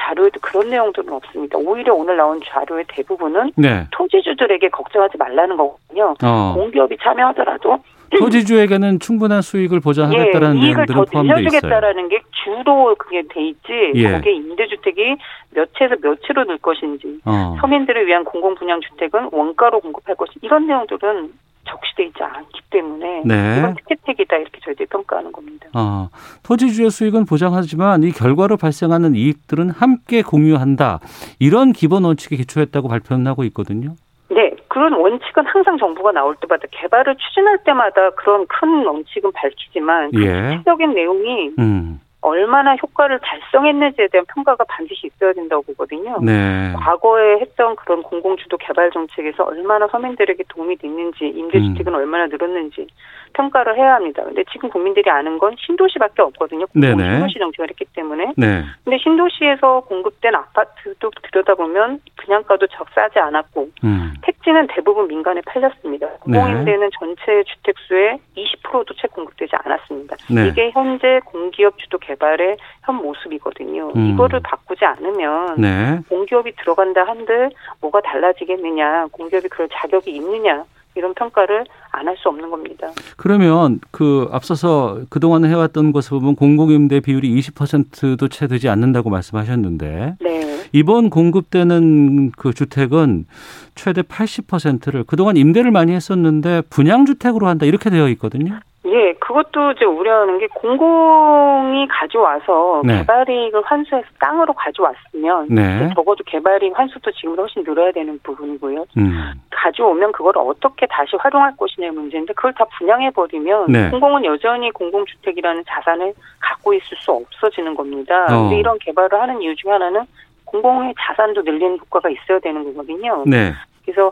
자료에도 0.00 0.40
그런 0.40 0.70
내용들은 0.70 1.12
없습니다. 1.12 1.58
오히려 1.58 1.94
오늘 1.94 2.16
나온 2.16 2.40
자료의 2.44 2.84
대부분은 2.88 3.52
네. 3.56 3.86
토지주들에게 3.92 4.68
걱정하지 4.70 5.18
말라는 5.18 5.56
거거든요. 5.56 6.14
어. 6.22 6.54
공기업이 6.56 6.96
참여하더라도 7.02 7.78
토지주에게는 8.18 8.98
충분한 8.98 9.40
수익을 9.40 9.78
보장하겠다는 9.80 10.56
예, 10.56 10.66
이익을 10.66 10.86
내용들은 10.88 11.04
더. 11.12 11.22
늘려주겠다라는 11.22 12.08
게 12.08 12.20
주로 12.44 12.94
그게 12.96 13.22
돼 13.28 13.40
있지. 13.48 13.92
예. 13.94 14.12
거기에 14.12 14.32
임대주택이 14.32 15.16
몇 15.54 15.68
채에서 15.78 15.94
몇 16.02 16.18
채로 16.26 16.44
늘 16.44 16.58
것인지, 16.58 17.20
어. 17.24 17.56
서민들을 17.60 18.06
위한 18.06 18.24
공공분양주택은 18.24 19.28
원가로 19.30 19.80
공급할 19.80 20.16
것이 20.16 20.32
이런 20.42 20.66
내용들은 20.66 21.30
적시돼 21.70 22.04
있지 22.04 22.22
않기 22.22 22.60
때문에 22.70 23.22
네. 23.24 23.58
이건 23.58 23.74
특혜택이다 23.76 24.36
이렇게 24.36 24.60
저희들이 24.64 24.86
평가하는 24.86 25.32
겁니다. 25.32 25.68
어, 25.74 26.08
토지주의 26.42 26.90
수익은 26.90 27.26
보장하지만 27.26 28.02
이 28.02 28.10
결과로 28.10 28.56
발생하는 28.56 29.14
이익들은 29.14 29.70
함께 29.70 30.22
공유한다. 30.22 31.00
이런 31.38 31.72
기본 31.72 32.04
원칙에 32.04 32.36
기초했다고 32.36 32.88
발표는 32.88 33.26
하고 33.26 33.44
있거든요. 33.44 33.94
네, 34.30 34.52
그런 34.68 34.92
원칙은 34.92 35.46
항상 35.46 35.76
정부가 35.78 36.12
나올 36.12 36.36
때마다 36.36 36.64
개발을 36.70 37.16
추진할 37.16 37.58
때마다 37.64 38.10
그런 38.10 38.46
큰 38.46 38.86
원칙은 38.86 39.32
밝히지만 39.32 40.12
그 40.12 40.24
예. 40.24 40.56
구체적인 40.56 40.94
내용이 40.94 41.50
음. 41.58 42.00
얼마나 42.22 42.76
효과를 42.76 43.18
달성했는지에 43.22 44.08
대한 44.08 44.26
평가가 44.26 44.64
반드시 44.64 45.06
있어야 45.06 45.32
된다고 45.32 45.62
보거든요. 45.62 46.18
네. 46.22 46.72
과거에 46.76 47.40
했던 47.40 47.76
그런 47.76 48.02
공공주도 48.02 48.58
개발 48.58 48.90
정책에서 48.90 49.44
얼마나 49.44 49.88
서민들에게 49.88 50.44
도움이 50.48 50.76
됐는지, 50.76 51.26
임대주택은 51.26 51.94
음. 51.94 51.98
얼마나 51.98 52.26
늘었는지 52.26 52.86
평가를 53.32 53.76
해야 53.76 53.94
합니다. 53.94 54.22
근데 54.24 54.44
지금 54.52 54.68
국민들이 54.68 55.10
아는 55.10 55.38
건 55.38 55.54
신도시밖에 55.58 56.22
없거든요. 56.22 56.66
네네. 56.72 56.94
공공 56.94 57.10
신도시 57.28 57.38
정책을 57.38 57.70
했기 57.70 57.84
때문에. 57.94 58.32
네. 58.36 58.64
근데 58.84 58.98
신도시에서 58.98 59.80
공급된 59.80 60.34
아파트도 60.34 61.10
들여다보면 61.30 62.00
분양가도 62.16 62.66
적 62.68 62.86
싸지 62.94 63.18
않았고 63.18 63.68
음. 63.84 64.14
택지는 64.22 64.66
대부분 64.68 65.08
민간에 65.08 65.40
팔렸습니다. 65.46 66.06
공공임대는 66.20 66.90
전체 66.98 67.42
주택수의 67.44 68.18
20%도 68.36 68.94
채 68.94 69.08
공급되지 69.08 69.52
않았습니다. 69.64 70.16
네. 70.30 70.48
이게 70.48 70.70
현재 70.70 71.20
공기업 71.24 71.78
주도 71.78 71.98
개발의 71.98 72.56
현 72.84 72.96
모습이거든요. 72.96 73.92
음. 73.96 74.06
이거를 74.06 74.40
바꾸지 74.40 74.84
않으면 74.84 75.60
네. 75.60 75.98
공기업이 76.08 76.52
들어간다 76.56 77.04
한들 77.04 77.50
뭐가 77.80 78.00
달라지겠느냐, 78.00 79.06
공기업이 79.12 79.48
그럴 79.48 79.68
자격이 79.72 80.10
있느냐 80.10 80.64
이런 80.96 81.14
평가를 81.14 81.64
안 81.92 82.06
할 82.06 82.16
수 82.16 82.28
없는 82.28 82.50
겁니다. 82.50 82.88
그러면 83.16 83.80
그 83.90 84.28
앞서서 84.32 85.00
그동안 85.08 85.44
해왔던 85.44 85.92
것을 85.92 86.10
보면 86.18 86.34
공공임대 86.36 87.00
비율이 87.00 87.34
20%도 87.40 88.28
채 88.28 88.46
되지 88.46 88.68
않는다고 88.68 89.10
말씀하셨는데 89.10 90.16
네. 90.20 90.60
이번 90.72 91.10
공급되는 91.10 92.32
그 92.32 92.52
주택은 92.52 93.26
최대 93.74 94.02
80%를 94.02 95.04
그동안 95.04 95.36
임대를 95.36 95.70
많이 95.70 95.92
했었는데 95.92 96.62
분양주택으로 96.70 97.48
한다 97.48 97.66
이렇게 97.66 97.90
되어 97.90 98.08
있거든요. 98.10 98.60
예, 98.86 99.12
그것도 99.14 99.72
이제 99.72 99.84
우려하는 99.84 100.38
게 100.38 100.46
공공이 100.46 101.86
가져와서 101.88 102.80
네. 102.84 102.98
개발이익을 102.98 103.62
환수해서 103.62 104.06
땅으로 104.18 104.54
가져왔으면 104.54 105.48
네. 105.50 105.90
적어도 105.94 106.24
개발이익 106.24 106.78
환수도 106.78 107.10
지금보다 107.12 107.42
훨씬 107.42 107.62
늘어야 107.62 107.92
되는 107.92 108.18
부분이고요. 108.22 108.86
음. 108.96 109.32
가져오면 109.50 110.12
그걸 110.12 110.32
어떻게 110.38 110.86
다시 110.86 111.14
활용할 111.16 111.54
것이냐의 111.58 111.92
문제인데 111.92 112.32
그걸 112.32 112.54
다 112.54 112.64
분양해 112.78 113.10
버리면 113.10 113.66
네. 113.70 113.90
공공은 113.90 114.24
여전히 114.24 114.70
공공주택이라는 114.70 115.64
자산을 115.68 116.14
갖고 116.38 116.72
있을 116.72 116.96
수 116.96 117.12
없어지는 117.12 117.74
겁니다. 117.74 118.24
어. 118.30 118.44
근데 118.44 118.60
이런 118.60 118.78
개발을 118.78 119.20
하는 119.20 119.42
이유 119.42 119.54
중에 119.56 119.72
하나는 119.72 120.06
공공의 120.46 120.94
자산도 120.98 121.42
늘리는 121.42 121.78
효과가 121.80 122.08
있어야 122.08 122.38
되는 122.38 122.64
거거든요. 122.64 123.24
네. 123.26 123.52
그래서 123.84 124.10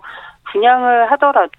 분양을 0.52 1.10
하더라도 1.12 1.50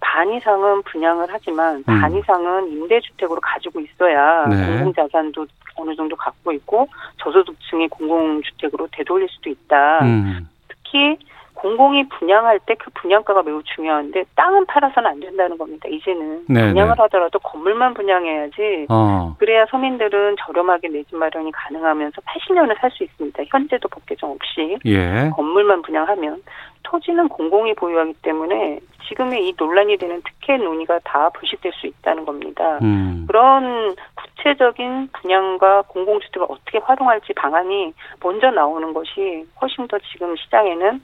반 0.00 0.32
이상은 0.32 0.82
분양을 0.82 1.26
하지만 1.28 1.76
음. 1.76 2.00
반 2.00 2.14
이상은 2.14 2.68
임대주택으로 2.68 3.40
가지고 3.40 3.80
있어야 3.80 4.46
네. 4.46 4.66
공공자산도 4.66 5.46
어느 5.76 5.94
정도 5.96 6.14
갖고 6.16 6.52
있고 6.52 6.88
저소득층의 7.18 7.88
공공주택으로 7.88 8.88
되돌릴 8.92 9.28
수도 9.28 9.50
있다. 9.50 10.04
음. 10.04 10.48
특히 10.68 11.18
공공이 11.54 12.08
분양할 12.08 12.58
때 12.60 12.74
그 12.74 12.90
분양가가 12.94 13.42
매우 13.42 13.62
중요한데 13.62 14.24
땅은 14.36 14.66
팔아서는 14.66 15.08
안 15.10 15.20
된다는 15.20 15.56
겁니다. 15.56 15.88
이제는 15.88 16.44
네, 16.48 16.68
분양을 16.68 16.94
네. 16.96 17.02
하더라도 17.02 17.38
건물만 17.38 17.94
분양해야지 17.94 18.86
어. 18.90 19.34
그래야 19.38 19.64
서민들은 19.70 20.36
저렴하게 20.40 20.88
내 20.88 21.04
집 21.04 21.16
마련이 21.16 21.52
가능하면서 21.52 22.20
80년을 22.22 22.78
살 22.80 22.90
수 22.90 23.04
있습니다. 23.04 23.42
현재도 23.48 23.88
법 23.88 24.04
개정 24.06 24.30
없이 24.32 24.78
예. 24.86 25.30
건물만 25.34 25.82
분양하면 25.82 26.42
토지는 26.82 27.28
공공이 27.28 27.74
보유하기 27.74 28.14
때문에 28.22 28.80
지금의 29.08 29.48
이 29.48 29.54
논란이 29.56 29.96
되는 29.96 30.22
특혜 30.22 30.56
논의가 30.56 31.00
다 31.04 31.28
불식될 31.30 31.72
수 31.72 31.86
있다는 31.86 32.24
겁니다. 32.24 32.78
음. 32.82 33.24
그런 33.26 33.94
구체적인 34.14 35.08
분양과 35.12 35.82
공공주택을 35.88 36.46
어떻게 36.48 36.78
활용할지 36.78 37.32
방안이 37.34 37.92
먼저 38.22 38.50
나오는 38.50 38.92
것이 38.92 39.46
훨씬 39.60 39.88
더 39.88 39.98
지금 40.12 40.36
시장에는 40.36 41.02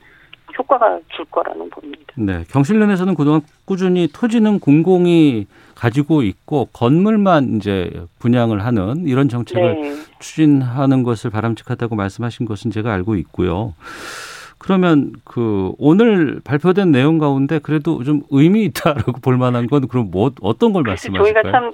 효과가 0.58 0.98
줄 1.08 1.24
거라는 1.26 1.70
봅니다. 1.70 2.00
네. 2.16 2.44
경실련에서는 2.50 3.14
그동안 3.14 3.40
꾸준히 3.64 4.08
토지는 4.12 4.58
공공이 4.58 5.46
가지고 5.74 6.22
있고 6.22 6.68
건물만 6.72 7.56
이제 7.56 7.90
분양을 8.18 8.64
하는 8.64 9.06
이런 9.06 9.28
정책을 9.28 9.80
네. 9.80 9.96
추진하는 10.18 11.02
것을 11.02 11.30
바람직하다고 11.30 11.96
말씀하신 11.96 12.46
것은 12.46 12.70
제가 12.70 12.92
알고 12.92 13.16
있고요. 13.16 13.74
그러면 14.60 15.12
그 15.24 15.72
오늘 15.78 16.40
발표된 16.44 16.92
내용 16.92 17.18
가운데 17.18 17.58
그래도 17.58 18.04
좀 18.04 18.22
의미 18.30 18.64
있다라고 18.64 19.14
볼 19.22 19.38
만한 19.38 19.66
건 19.66 19.88
그럼 19.88 20.10
뭐 20.10 20.30
어떤 20.42 20.72
걸 20.74 20.82
말씀하실까요? 20.82 21.42
저희가 21.42 21.50
참 21.50 21.72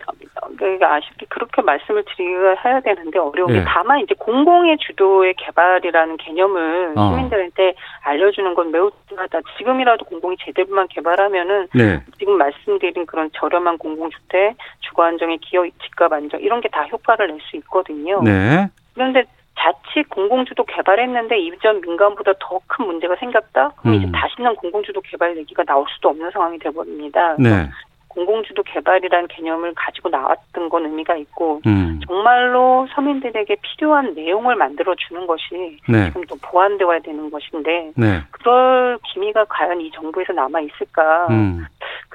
그러니까 0.57 0.95
아쉽게 0.95 1.27
그렇게 1.29 1.61
말씀을 1.63 2.05
드리야 2.17 2.55
해야 2.65 2.81
되는데 2.81 3.19
어려운 3.19 3.53
게 3.53 3.59
예. 3.59 3.65
다만 3.67 4.01
이제 4.01 4.15
공공의 4.17 4.79
주도의 4.79 5.35
개발이라는 5.37 6.17
개념을 6.19 6.93
어. 6.97 7.11
시민들한테 7.11 7.75
알려주는 8.03 8.55
건 8.55 8.71
매우 8.71 8.91
중요하다. 9.09 9.41
지금이라도 9.59 10.05
공공이 10.05 10.37
제대로만 10.45 10.87
개발하면은 10.89 11.69
네. 11.75 12.01
지금 12.19 12.39
말씀드린 12.39 13.05
그런 13.07 13.29
저렴한 13.35 13.79
공공주택, 13.79 14.57
주거 14.81 15.03
안정의 15.05 15.39
기업 15.39 15.67
집값 15.83 16.13
안정 16.13 16.41
이런 16.41 16.61
게 16.61 16.69
다 16.69 16.85
효과를 16.85 17.29
낼 17.29 17.39
수 17.51 17.57
있거든요. 17.57 18.23
네. 18.23 18.69
그런데 18.95 19.25
자칫 19.67 20.09
공공주도 20.11 20.65
개발했는데 20.65 21.39
이전 21.39 21.81
민간보다 21.81 22.33
더 22.39 22.61
큰 22.69 22.87
문제가 22.87 23.17
생겼다? 23.17 23.71
그럼 23.77 23.95
음. 23.95 23.99
이제 24.01 24.11
다시는 24.13 24.55
공공주도 24.57 25.01
개발 25.03 25.37
얘기가 25.37 25.65
나올 25.65 25.87
수도 25.95 26.09
없는 26.11 26.31
상황이 26.31 26.59
돼버립니다. 26.59 27.37
네. 27.39 27.69
공공주도 28.09 28.63
개발이라는 28.63 29.29
개념을 29.29 29.75
가지고 29.75 30.09
나왔던 30.09 30.69
건 30.71 30.87
의미가 30.87 31.17
있고 31.17 31.61
음. 31.67 32.01
정말로 32.07 32.87
서민들에게 32.95 33.57
필요한 33.61 34.15
내용을 34.15 34.57
만들어 34.57 34.95
주는 34.95 35.27
것이 35.27 35.79
네. 35.89 36.07
지금 36.09 36.25
또 36.27 36.37
보완되어야 36.43 37.01
되는 37.01 37.31
것인데 37.31 37.93
네. 37.95 38.23
그럴 38.31 38.99
기미가 39.05 39.45
과연 39.45 39.81
이 39.81 39.91
정부에서 39.93 40.33
남아 40.33 40.61
있을까? 40.61 41.27
음. 41.31 41.67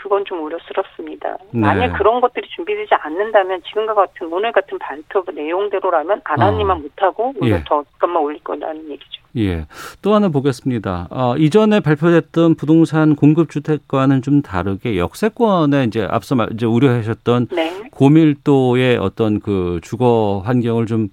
그건 0.01 0.25
좀 0.25 0.43
우려스럽습니다. 0.43 1.37
네. 1.51 1.59
만약 1.61 1.93
그런 1.97 2.21
것들이 2.21 2.47
준비되지 2.55 2.89
않는다면 3.03 3.61
지금과 3.67 3.93
같은 3.93 4.31
오늘 4.33 4.51
같은 4.51 4.79
발표 4.79 5.23
내용대로라면 5.31 6.21
안 6.23 6.41
하니만 6.41 6.77
어. 6.77 6.79
못하고 6.79 7.33
오히려 7.39 7.57
예. 7.57 7.63
더 7.67 7.83
값만 7.99 8.21
올릴 8.23 8.43
거라는 8.43 8.89
얘기죠. 8.89 9.21
예. 9.37 9.65
또 10.01 10.13
하나 10.15 10.29
보겠습니다. 10.29 11.07
어, 11.11 11.35
이전에 11.37 11.79
발표됐던 11.81 12.55
부동산 12.55 13.15
공급 13.15 13.49
주택과는 13.51 14.23
좀 14.23 14.41
다르게 14.41 14.97
역세권에 14.97 15.83
이제 15.85 16.07
앞서 16.09 16.35
말- 16.35 16.49
이제 16.53 16.65
우려하셨던 16.65 17.47
네. 17.51 17.89
고밀도의 17.91 18.97
어떤 18.97 19.39
그 19.39 19.79
주거 19.83 20.41
환경을 20.45 20.87
좀 20.87 21.09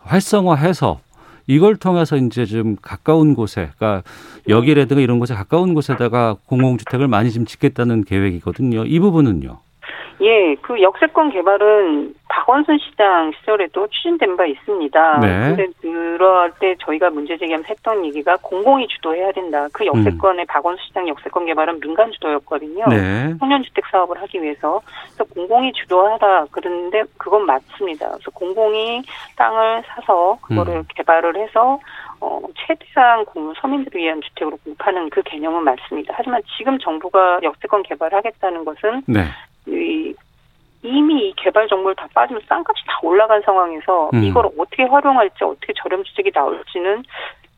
활성화해서 0.00 1.00
이걸 1.46 1.76
통해서 1.76 2.16
이제 2.16 2.46
좀 2.46 2.76
가까운 2.80 3.34
곳에, 3.34 3.70
그러니까 3.76 4.02
역이라든가 4.48 5.02
이런 5.02 5.18
곳에 5.18 5.34
가까운 5.34 5.74
곳에다가 5.74 6.36
공공주택을 6.46 7.08
많이 7.08 7.30
좀 7.30 7.44
짓겠다는 7.44 8.04
계획이거든요. 8.04 8.84
이 8.84 8.98
부분은요. 8.98 9.58
예, 10.20 10.54
그 10.56 10.80
역세권 10.80 11.30
개발은 11.30 12.14
박원순 12.28 12.78
시장 12.78 13.32
시절에도 13.38 13.86
추진된 13.88 14.36
바 14.36 14.46
있습니다. 14.46 15.18
네. 15.20 15.56
근데 15.56 15.66
그럴 15.80 16.52
때 16.60 16.74
저희가 16.80 17.10
문제 17.10 17.36
제기하면서 17.36 17.68
했던 17.68 18.04
얘기가 18.06 18.36
공공이 18.42 18.86
주도해야 18.88 19.32
된다. 19.32 19.66
그 19.72 19.84
역세권의 19.86 20.46
박원순 20.46 20.84
시장 20.86 21.08
역세권 21.08 21.46
개발은 21.46 21.80
민간 21.80 22.10
주도였거든요. 22.12 22.84
음. 22.84 22.90
네. 22.90 23.34
청년주택 23.38 23.84
사업을 23.90 24.20
하기 24.22 24.42
위해서 24.42 24.80
그래서 25.04 25.24
공공이 25.34 25.72
주도하라 25.72 26.46
그러는데 26.50 27.04
그건 27.18 27.46
맞습니다. 27.46 28.10
그래서 28.10 28.30
공공이 28.30 29.02
땅을 29.36 29.82
사서 29.86 30.38
그거를 30.42 30.76
음. 30.76 30.84
개발을 30.94 31.36
해서 31.36 31.78
어, 32.20 32.40
최대한 32.66 33.24
공, 33.26 33.52
서민들을 33.54 34.00
위한 34.00 34.20
주택으로 34.22 34.56
공급하는 34.64 35.10
그 35.10 35.22
개념은 35.22 35.62
맞습니다. 35.62 36.14
하지만 36.16 36.40
지금 36.56 36.78
정부가 36.78 37.40
역세권 37.42 37.82
개발하겠다는 37.82 38.64
것은 38.64 39.02
네. 39.06 39.24
이, 39.66 40.14
이미 40.82 41.28
이 41.28 41.34
개발 41.36 41.66
정보를 41.68 41.94
다 41.96 42.06
빠지면 42.12 42.42
땅값이 42.48 42.84
다 42.86 42.98
올라간 43.02 43.42
상황에서 43.42 44.10
음. 44.12 44.22
이걸 44.22 44.46
어떻게 44.58 44.84
활용할지 44.84 45.44
어떻게 45.44 45.72
저렴 45.76 46.04
주택이 46.04 46.30
나올지는 46.34 47.02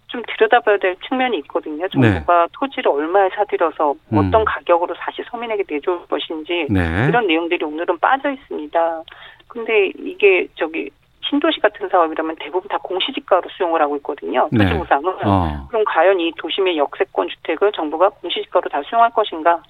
좀 0.08 0.22
들여다봐야 0.28 0.78
될 0.78 0.96
측면이 1.08 1.38
있거든요. 1.38 1.88
정부가 1.88 2.46
토지를 2.52 2.90
얼마에 2.90 3.28
사들여서 3.30 3.94
네. 4.08 4.18
음. 4.18 4.28
어떤 4.28 4.44
가격으로 4.44 4.94
다시 4.94 5.22
서민에게 5.30 5.64
내줄 5.68 6.06
것인지 6.06 6.66
네. 6.70 7.06
이런 7.08 7.26
내용들이 7.26 7.64
오늘은 7.64 7.98
빠져 7.98 8.30
있습니다. 8.30 9.02
근데 9.48 9.90
이게 9.98 10.46
저기 10.54 10.90
신도시 11.28 11.60
같은 11.60 11.88
사업이라면 11.88 12.36
대부분 12.38 12.68
다 12.68 12.78
공시지가로 12.78 13.48
수용을 13.56 13.80
하고 13.82 13.96
있거든요. 13.96 14.48
네. 14.52 14.64
토지 14.64 14.78
보상을. 14.78 15.14
어. 15.24 15.66
그럼 15.68 15.84
과연 15.84 16.20
이 16.20 16.32
도심의 16.38 16.78
역세권 16.78 17.28
주택을 17.28 17.72
정부가 17.72 18.10
공시지가로 18.10 18.68
다 18.70 18.80
수용할 18.86 19.10
것인가? 19.10 19.60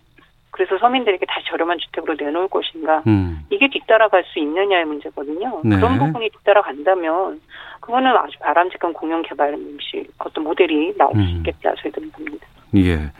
그래서 0.56 0.78
서민들에게 0.78 1.24
다시 1.26 1.46
저렴한 1.50 1.78
주택으로 1.78 2.16
내놓을 2.18 2.48
것인가? 2.48 3.02
음. 3.06 3.40
이게 3.50 3.68
뒤따라갈 3.68 4.24
수 4.24 4.38
있느냐의 4.38 4.86
문제거든요. 4.86 5.60
네. 5.62 5.76
그런 5.76 5.98
부분이 5.98 6.30
뒤따라간다면 6.30 7.40
그거는 7.80 8.10
아주 8.16 8.38
바람직한 8.40 8.94
공영 8.94 9.20
개발 9.20 9.54
시 9.80 10.06
어떤 10.16 10.44
모델이 10.44 10.96
나올 10.96 11.12
수 11.12 11.18
음. 11.18 11.36
있겠다 11.36 11.74
저희들은 11.82 12.10
봅니다. 12.10 12.46
예. 12.76 13.12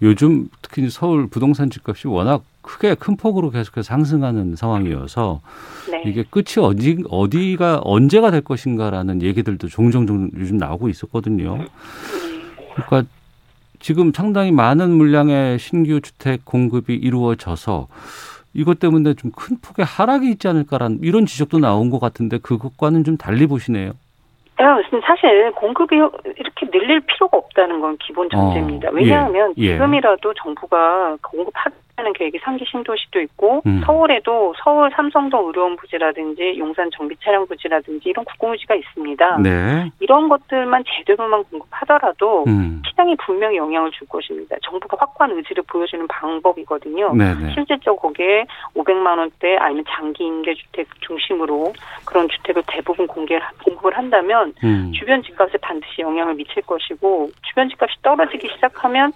요즘 0.00 0.48
특히 0.62 0.88
서울 0.88 1.28
부동산 1.28 1.68
집값이 1.68 2.08
워낙 2.08 2.42
크게 2.62 2.94
큰 2.94 3.16
폭으로 3.18 3.50
계속해서 3.50 3.82
상승하는 3.82 4.56
상황이어서 4.56 5.42
네. 5.90 6.02
이게 6.06 6.24
끝이 6.28 6.56
어디 6.58 7.04
어디가 7.06 7.82
언제가 7.84 8.30
될 8.30 8.40
것인가라는 8.40 9.20
얘기들도 9.20 9.68
종종 9.68 10.06
좀 10.06 10.30
요즘 10.38 10.56
나오고 10.56 10.88
있었거든요. 10.88 11.56
음. 11.56 11.68
그러니까 12.74 13.04
지금 13.82 14.12
상당히 14.14 14.52
많은 14.52 14.90
물량의 14.92 15.58
신규 15.58 16.00
주택 16.00 16.44
공급이 16.44 16.94
이루어져서 16.94 17.88
이것 18.54 18.78
때문에 18.78 19.14
좀 19.14 19.32
큰 19.32 19.58
폭의 19.60 19.84
하락이 19.84 20.30
있지 20.30 20.46
않을까라는 20.46 21.00
이런 21.02 21.26
지적도 21.26 21.58
나온 21.58 21.90
것 21.90 21.98
같은데 21.98 22.38
그것과는 22.38 23.02
좀 23.02 23.16
달리 23.16 23.46
보시네요. 23.46 23.92
야, 24.62 24.78
사실 25.04 25.50
공급이 25.52 25.96
이렇게 25.96 26.70
늘릴 26.70 27.00
필요가 27.00 27.36
없다는 27.36 27.80
건 27.80 27.96
기본 27.98 28.30
전제입니다. 28.30 28.90
어, 28.90 28.92
왜냐하면 28.92 29.52
예, 29.58 29.62
예. 29.62 29.72
지금이라도 29.72 30.34
정부가 30.34 31.16
공급하는 31.20 32.12
계획이 32.14 32.38
상기 32.38 32.64
신도시도 32.70 33.20
있고 33.22 33.62
음. 33.66 33.82
서울에도 33.84 34.54
서울 34.62 34.90
삼성동 34.94 35.48
의료원 35.48 35.76
부지라든지 35.76 36.54
용산 36.58 36.90
정비 36.92 37.16
차량 37.22 37.46
부지라든지 37.46 38.08
이런 38.08 38.24
국공유지가 38.24 38.76
있습니다. 38.76 39.38
네. 39.38 39.90
이런 39.98 40.28
것들만 40.28 40.84
제대로만 40.86 41.42
공급하더라도 41.44 42.44
음. 42.46 42.82
시장이 42.86 43.16
분명히 43.16 43.56
영향을 43.56 43.90
줄 43.90 44.06
것입니다. 44.06 44.56
정부가 44.62 44.96
확고한 45.00 45.32
의지를 45.32 45.64
보여주는 45.66 46.06
방법이거든요. 46.06 47.14
네네. 47.14 47.54
실질적으로 47.54 47.96
거기에 47.96 48.44
500만 48.76 49.18
원대 49.18 49.56
아니면 49.56 49.84
장기 49.88 50.24
임대 50.24 50.54
주택 50.54 50.86
중심으로 51.00 51.72
그런 52.04 52.28
주택을 52.28 52.62
대부분 52.68 53.06
공개 53.06 53.38
공급을 53.64 53.96
한다면 53.96 54.51
음. 54.64 54.92
주변 54.92 55.22
집값에 55.22 55.58
반드시 55.58 56.02
영향을 56.02 56.34
미칠 56.34 56.62
것이고 56.62 57.30
주변 57.42 57.68
집값이 57.68 57.96
떨어지기 58.02 58.48
시작하면 58.54 59.12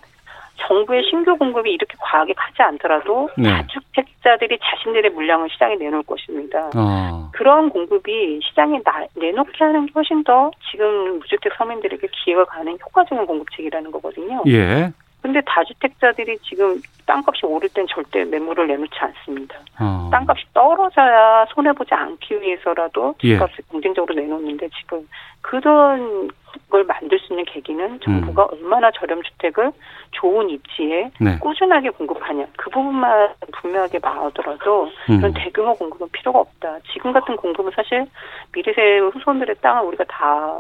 정부의 0.59 1.03
신규 1.09 1.37
공급이 1.37 1.71
이렇게 1.71 1.95
과하게 1.99 2.33
가지 2.35 2.63
않더라도 2.63 3.29
네. 3.37 3.51
다주택자들이 3.51 4.59
자신들의 4.63 5.11
물량을 5.11 5.51
시장에 5.51 5.77
내놓을 5.77 6.03
것입니다. 6.05 6.71
어. 6.75 7.31
그런 7.33 7.69
공급이 7.69 8.41
시장에 8.43 8.81
나, 8.83 9.05
내놓게 9.15 9.53
하는 9.59 9.87
게 9.87 9.93
훨씬 9.95 10.25
더 10.25 10.51
지금 10.71 11.19
무주택 11.19 11.53
서민들에게 11.57 12.09
기회가 12.25 12.45
가는 12.47 12.73
효과적인 12.83 13.27
공급책이라는 13.27 13.91
거거든요. 13.91 14.43
예. 14.47 14.93
근데 15.23 15.41
다주택자들이 15.45 16.39
지금 16.39 16.81
땅값이 17.07 17.47
오를 17.47 17.69
땐 17.71 17.87
절대 17.89 18.25
매물을 18.25 18.67
내놓지 18.67 18.93
않습니다. 18.99 19.57
어. 19.81 20.09
땅값이 20.13 20.45
떨어져야 20.55 21.47
손해보지 21.55 21.95
않기 21.95 22.41
위해서라도 22.41 23.15
예. 23.25 23.35
집값을 23.35 23.65
경쟁적으로 23.71 24.15
내놓는데 24.15 24.69
지금 24.81 25.09
그런 25.41 26.29
걸 26.71 26.85
만들 26.85 27.19
수 27.19 27.33
있는 27.33 27.45
계기는 27.45 28.01
정부가 28.01 28.49
얼마나 28.51 28.91
저렴 28.93 29.23
주택을 29.23 29.73
좋은 30.13 30.49
입지에 30.51 31.11
음. 31.21 31.25
네. 31.25 31.39
꾸준하게 31.39 31.91
공급하냐 31.91 32.47
그 32.57 32.71
부분만 32.71 33.35
분명하게 33.53 33.99
나오더라도 34.03 34.91
음. 35.11 35.19
그런 35.19 35.35
대규모 35.35 35.75
공급은 35.75 36.09
필요가 36.13 36.41
없다. 36.41 36.79
지금 36.93 37.13
같은 37.13 37.37
공급은 37.37 37.73
사실 37.75 38.07
미래세 38.53 38.99
후손들의 39.13 39.57
땅을 39.61 39.85
우리가 39.85 40.05
다 40.05 40.59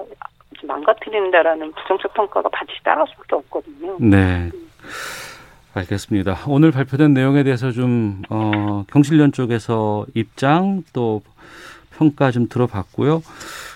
망가뜨린다라는 0.65 1.73
부정적 1.73 2.15
평가가 2.15 2.49
반드시 2.49 2.83
따라올 2.83 3.07
수밖에 3.09 3.35
없거든요. 3.37 3.97
네. 4.01 4.51
알겠습니다. 5.75 6.39
오늘 6.49 6.71
발표된 6.71 7.13
내용에 7.13 7.43
대해서 7.43 7.71
좀 7.71 8.23
어, 8.31 8.85
경실련 8.91 9.33
쪽에서 9.33 10.07
입장 10.15 10.83
또 10.95 11.21
평가 11.99 12.31
좀 12.31 12.49
들어봤고요. 12.49 13.23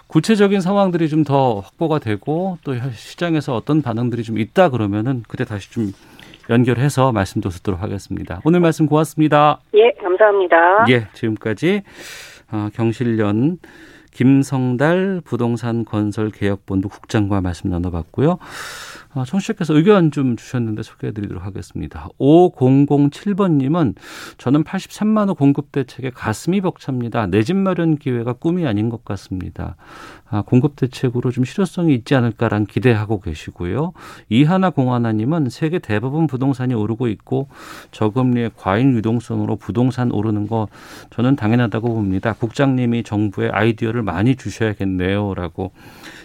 구체적인 0.06 0.60
상황들이 0.60 1.08
좀 1.08 1.24
더 1.24 1.60
확보가 1.60 1.98
되고 1.98 2.58
또 2.64 2.74
시장에서 2.92 3.54
어떤 3.54 3.82
반응들이 3.82 4.22
좀 4.24 4.38
있다 4.38 4.70
그러면은 4.70 5.22
그때 5.28 5.44
다시 5.44 5.70
좀 5.70 5.92
연결해서 6.48 7.12
말씀도 7.12 7.50
듣도록 7.50 7.82
하겠습니다. 7.82 8.40
오늘 8.44 8.60
말씀 8.60 8.86
고맙습니다. 8.86 9.60
예, 9.74 9.92
감사합니다. 10.02 10.86
예, 10.88 11.06
지금까지 11.12 11.82
어, 12.50 12.68
경실련 12.74 13.58
김성달 14.20 15.22
부동산 15.24 15.86
건설 15.86 16.30
개혁본부 16.30 16.90
국장과 16.90 17.40
말씀 17.40 17.70
나눠봤고요. 17.70 18.36
아, 19.12 19.24
청취자께서 19.24 19.74
의견 19.74 20.12
좀 20.12 20.36
주셨는데 20.36 20.82
소개해드리도록 20.84 21.44
하겠습니다. 21.44 22.08
5007번님은 22.20 23.96
저는 24.38 24.62
83만 24.62 25.28
호 25.28 25.34
공급 25.34 25.72
대책에 25.72 26.10
가슴이 26.10 26.60
벅찹니다. 26.60 27.26
내 27.26 27.42
집 27.42 27.56
마련 27.56 27.96
기회가 27.96 28.32
꿈이 28.34 28.66
아닌 28.66 28.88
것 28.90 29.04
같습니다. 29.04 29.74
아, 30.28 30.42
공급 30.42 30.76
대책으로 30.76 31.32
좀 31.32 31.44
실효성이 31.44 31.94
있지 31.94 32.14
않을까란 32.14 32.66
기대하고 32.66 33.20
계시고요. 33.20 33.92
이하나 34.28 34.70
공하나님은 34.70 35.48
세계 35.50 35.80
대부분 35.80 36.28
부동산이 36.28 36.74
오르고 36.74 37.08
있고 37.08 37.48
저금리의 37.90 38.52
과잉 38.56 38.92
유동성으로 38.94 39.56
부동산 39.56 40.12
오르는 40.12 40.46
거 40.46 40.68
저는 41.10 41.34
당연하다고 41.34 41.88
봅니다. 41.88 42.34
국장님이 42.34 43.02
정부에 43.02 43.48
아이디어를 43.50 44.02
많이 44.02 44.36
주셔야겠네요라고 44.36 45.72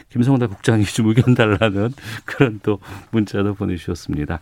김성대 0.10 0.48
국장이 0.48 0.84
좀 0.86 1.08
의견 1.08 1.36
달라는 1.36 1.92
그런 2.26 2.60
또 2.64 2.80
문자도 3.12 3.56
보내주셨습니다. 3.56 4.40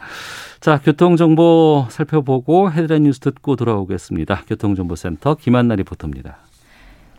자, 0.60 0.80
교통정보 0.80 1.88
살펴보고 1.90 2.72
헤드라인 2.72 3.04
뉴스 3.04 3.20
듣고 3.20 3.56
돌아오겠습니다. 3.56 4.44
교통정보센터 4.48 5.36
김한나 5.36 5.76
리포터입니다. 5.76 6.38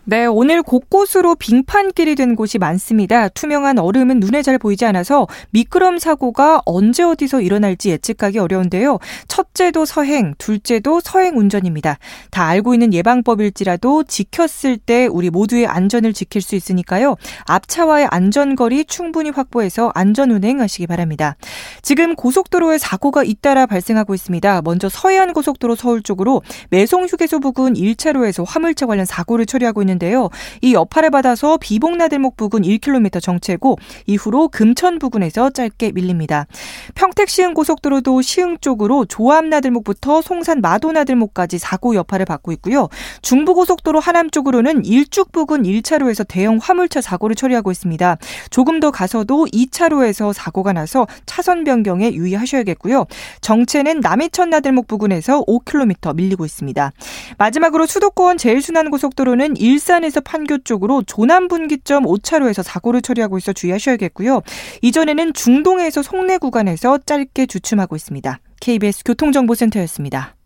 네, 0.07 0.27
오늘 0.27 0.62
곳곳으로 0.62 1.35
빙판길이 1.35 2.14
된 2.14 2.37
곳이 2.37 2.59
많습니다. 2.59 3.29
투명한 3.29 3.79
얼음은 3.79 4.21
눈에 4.21 4.43
잘 4.43 4.59
보이지 4.59 4.85
않아서 4.85 5.27
미끄럼 5.49 5.99
사고가 5.99 6.61
언제 6.67 7.03
어디서 7.03 7.40
일어날지 7.40 7.88
예측하기 7.88 8.38
어려운데요. 8.38 8.99
첫째도 9.29 9.87
서행, 9.87 10.35
둘째도 10.37 11.01
서행 11.01 11.38
운전입니다. 11.38 11.99
다 12.31 12.47
알고 12.47 12.75
있는 12.75 12.93
예방법일지라도 12.93 14.05
지켰을 14.05 14.77
때 14.77 15.07
우리 15.07 15.31
모두의 15.31 15.67
안전을 15.67 16.12
지킬 16.12 16.43
수 16.43 16.55
있으니까요. 16.55 17.17
앞차와의 17.47 18.09
안전거리 18.11 18.85
충분히 18.85 19.31
확보해서 19.31 19.90
안전 19.95 20.31
운행하시기 20.33 20.87
바랍니다. 20.87 21.35
지금 21.81 22.14
고속도로에 22.14 22.77
사고가 22.77 23.25
잇따라 23.25 23.64
발생하고 23.64 24.14
있습니다. 24.14 24.61
먼저 24.64 24.90
서해안 24.90 25.33
고속도로 25.33 25.77
서울 25.77 26.03
쪽으로 26.03 26.43
매송 26.69 27.07
휴게소 27.07 27.40
부근 27.40 27.73
1차로에서 27.73 28.45
화물차 28.47 28.85
관련 28.85 29.07
사고를 29.07 29.47
처리하고 29.47 29.81
있는 29.81 29.93
있는데요. 29.94 30.30
이 30.61 30.74
여파를 30.74 31.11
받아서 31.11 31.57
비봉나들목 31.57 32.37
부근 32.37 32.62
1km 32.62 33.22
정체고 33.22 33.78
이후로 34.07 34.48
금천 34.48 34.98
부근에서 34.98 35.50
짧게 35.50 35.92
밀립니다. 35.92 36.46
평택 36.94 37.28
시흥 37.28 37.54
고속도로도 37.54 38.22
시흥 38.22 38.59
쪽으로 38.61 39.04
조암나들목부터 39.07 40.22
송산 40.22 40.61
마도나들목까지 40.61 41.59
사고 41.59 41.94
여파를 41.94 42.26
받고 42.26 42.52
있고요. 42.52 42.88
중부고속도로 43.22 44.00
하남 44.00 44.30
쪽으로는 44.30 44.85
일죽 44.85 45.33
부근 45.33 45.62
1차로에서 45.62 46.26
대형 46.26 46.59
화물차 46.61 47.00
사고를 47.00 47.37
처리하고 47.37 47.70
있습니다. 47.70 48.16
조금 48.50 48.80
더 48.80 48.90
가서도 48.90 49.46
2차로에서 49.46 50.33
사고가 50.33 50.72
나서 50.72 51.07
차선 51.26 51.64
변경에 51.64 52.12
유의하셔야겠고요. 52.12 53.07
정체는 53.40 54.00
남해천 54.00 54.50
나들목 54.50 54.87
부근에서 54.87 55.42
5km 55.44 56.14
밀리고 56.14 56.44
있습니다. 56.44 56.92
마지막으로 57.38 57.87
수도권 57.87 58.38
제일순환고속도로는 58.38 59.57
일 59.57 59.78
일산에서 59.85 60.20
판교 60.20 60.59
쪽으로 60.64 61.03
조남 61.03 61.47
분기점 61.47 62.05
5차로에서 62.05 62.62
사고를 62.62 63.03
처리하고 63.03 63.37
있어 63.37 63.53
주의하셔야겠고요. 63.53 64.40
이전에는 64.81 65.35
중동에서 65.35 66.03
송내 66.03 66.38
구간에서 66.38 66.99
짧게 67.05 67.47
주춤하고 67.47 67.94
있습니다. 67.94 68.40
KBS 68.61 69.05
교통정보센터였습니다. 69.05 70.37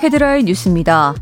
헤드라인 0.00 0.46
뉴스입니다. 0.46 1.14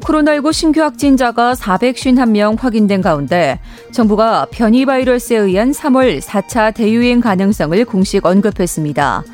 코로나19 0.00 0.52
신규 0.52 0.82
확진자가 0.82 1.54
451명 1.54 2.58
확인된 2.58 3.00
가운데 3.00 3.60
정부가 3.92 4.46
변이 4.50 4.84
바이러스에 4.84 5.36
의한 5.36 5.70
3월 5.70 6.20
4차 6.20 6.74
대유행 6.74 7.20
가능성을 7.20 7.82
공식 7.84 8.26
언급했습니다. 8.26 9.24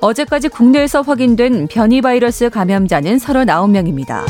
어제까지 0.00 0.48
국내에서 0.48 1.02
확인된 1.02 1.68
변이 1.68 2.00
바이러스 2.00 2.48
감염자는 2.48 3.18
39명입니다. 3.18 4.22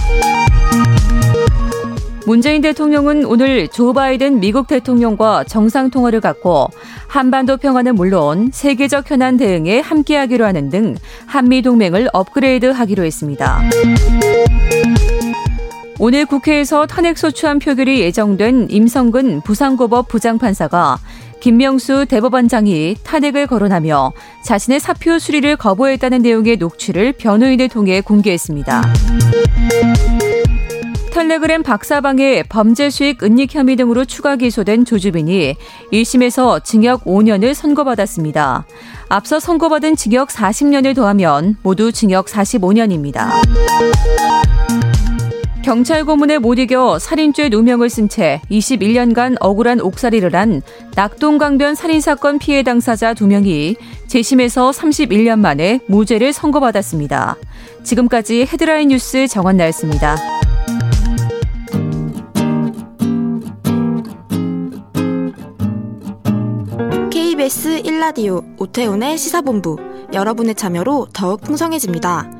문재인 2.26 2.60
대통령은 2.60 3.24
오늘 3.24 3.66
조 3.68 3.92
바이든 3.92 4.40
미국 4.40 4.66
대통령과 4.68 5.44
정상 5.44 5.90
통화를 5.90 6.20
갖고 6.20 6.68
한반도 7.08 7.56
평화는 7.56 7.94
물론 7.94 8.50
세계적 8.52 9.10
현안 9.10 9.36
대응에 9.36 9.80
함께하기로 9.80 10.44
하는 10.44 10.70
등 10.70 10.94
한미 11.26 11.62
동맹을 11.62 12.08
업그레이드하기로 12.12 13.04
했습니다. 13.04 13.62
오늘 15.98 16.24
국회에서 16.24 16.86
탄핵소추안 16.86 17.58
표결이 17.58 18.00
예정된 18.00 18.68
임성근 18.70 19.42
부산고법 19.42 20.08
부장판사가 20.08 20.98
김명수 21.40 22.06
대법원장이 22.06 22.96
탄핵을 23.02 23.46
거론하며 23.46 24.12
자신의 24.44 24.80
사표 24.80 25.18
수리를 25.18 25.56
거부했다는 25.56 26.22
내용의 26.22 26.58
녹취를 26.58 27.12
변호인을 27.12 27.68
통해 27.68 28.00
공개했습니다. 28.00 28.82
텔레그램 31.12 31.62
박사방의 31.62 32.44
범죄 32.48 32.88
수익 32.88 33.22
은닉 33.22 33.54
혐의 33.54 33.76
등으로 33.76 34.04
추가 34.04 34.36
기소된 34.36 34.84
조주빈이 34.84 35.54
1심에서 35.92 36.64
징역 36.64 37.04
5년을 37.04 37.52
선고받았습니다. 37.52 38.64
앞서 39.08 39.40
선고받은 39.40 39.96
징역 39.96 40.28
40년을 40.28 40.94
더하면 40.94 41.56
모두 41.62 41.92
징역 41.92 42.26
45년입니다. 42.26 43.28
경찰 45.70 46.04
고문에 46.04 46.38
못 46.38 46.58
이겨 46.58 46.98
살인죄 46.98 47.48
누명을 47.48 47.90
쓴 47.90 48.08
채 48.08 48.40
21년간 48.50 49.36
억울한 49.38 49.80
옥살이를 49.80 50.34
한 50.34 50.62
낙동강변 50.96 51.76
살인사건 51.76 52.40
피해 52.40 52.64
당사자 52.64 53.14
2명이 53.14 53.76
재심에서 54.08 54.72
31년 54.72 55.38
만에 55.38 55.78
무죄를 55.86 56.32
선고받았습니다. 56.32 57.36
지금까지 57.84 58.48
헤드라인 58.52 58.88
뉴스 58.88 59.28
정원나였습니다. 59.28 60.16
KBS 67.12 67.82
1라디오 67.84 68.42
오태훈의 68.58 69.16
시사본부 69.16 69.76
여러분의 70.12 70.56
참여로 70.56 71.06
더욱 71.12 71.40
풍성해집니다. 71.42 72.39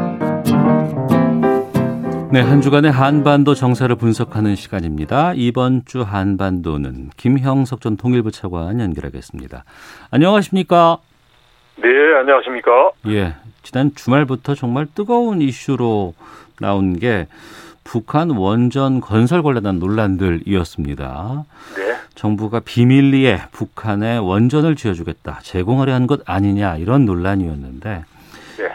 네, 2.31 2.39
한 2.39 2.61
주간의 2.61 2.91
한반도 2.91 3.53
정세를 3.55 3.97
분석하는 3.97 4.55
시간입니다. 4.55 5.33
이번 5.35 5.83
주 5.85 6.01
한반도는 6.01 7.09
김형석 7.17 7.81
전 7.81 7.97
통일부 7.97 8.31
차관 8.31 8.79
연결하겠습니다. 8.79 9.65
안녕하십니까? 10.11 10.99
네, 11.77 11.89
안녕하십니까? 12.19 12.91
예, 13.07 13.35
지난 13.63 13.91
주말부터 13.93 14.55
정말 14.55 14.87
뜨거운 14.95 15.41
이슈로 15.41 16.13
나온 16.59 16.97
게 16.97 17.27
북한 17.83 18.29
원전 18.29 19.01
건설 19.01 19.43
관련한 19.43 19.79
논란들이었습니다. 19.79 21.43
네. 21.75 21.95
정부가 22.15 22.61
비밀리에 22.61 23.41
북한에 23.51 24.17
원전을 24.17 24.75
지어주겠다, 24.77 25.39
제공하려 25.41 25.93
한 25.93 26.07
것 26.07 26.21
아니냐 26.29 26.77
이런 26.77 27.05
논란이었는데 27.05 28.05
네. 28.57 28.69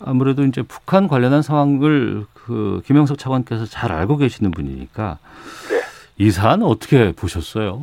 아무래도 0.00 0.44
이제 0.44 0.60
북한 0.62 1.08
관련한 1.08 1.40
상황을 1.40 2.26
그 2.48 2.80
김영석 2.86 3.18
차관께서 3.18 3.66
잘 3.66 3.92
알고 3.92 4.16
계시는 4.16 4.52
분이니까 4.52 5.18
네. 5.68 5.80
이 6.16 6.30
사안 6.30 6.62
어떻게 6.62 7.12
보셨어요? 7.12 7.82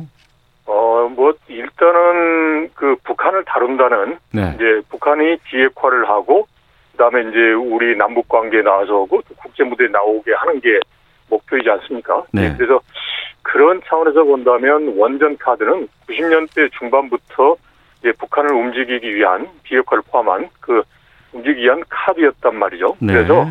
어, 0.66 1.08
뭐 1.14 1.32
일단은 1.46 2.70
그 2.74 2.96
북한을 3.04 3.44
다룬다는 3.44 4.18
네. 4.32 4.52
이제 4.56 4.82
북한이 4.88 5.36
비핵화를 5.44 6.08
하고 6.08 6.48
그다음에 6.92 7.28
이제 7.30 7.52
우리 7.52 7.96
남북 7.96 8.28
관계에 8.28 8.62
나서고 8.62 9.22
국제 9.36 9.62
무대에 9.62 9.86
나오게 9.86 10.32
하는 10.34 10.60
게 10.60 10.80
목표이지 11.30 11.70
않습니까? 11.70 12.24
네. 12.32 12.52
그래서 12.56 12.80
그런 13.42 13.80
차원에서 13.86 14.24
본다면 14.24 14.94
원전 14.96 15.38
카드는 15.38 15.86
90년대 16.08 16.72
중반부터 16.72 17.56
이제 18.00 18.10
북한을 18.18 18.52
움직이기 18.52 19.14
위한 19.14 19.48
비핵화를 19.62 20.02
포함한 20.10 20.48
그 20.58 20.82
움직이기 21.32 21.62
위한 21.62 21.84
카드였단 21.88 22.56
말이죠. 22.56 22.96
네. 22.98 23.12
그래서 23.12 23.46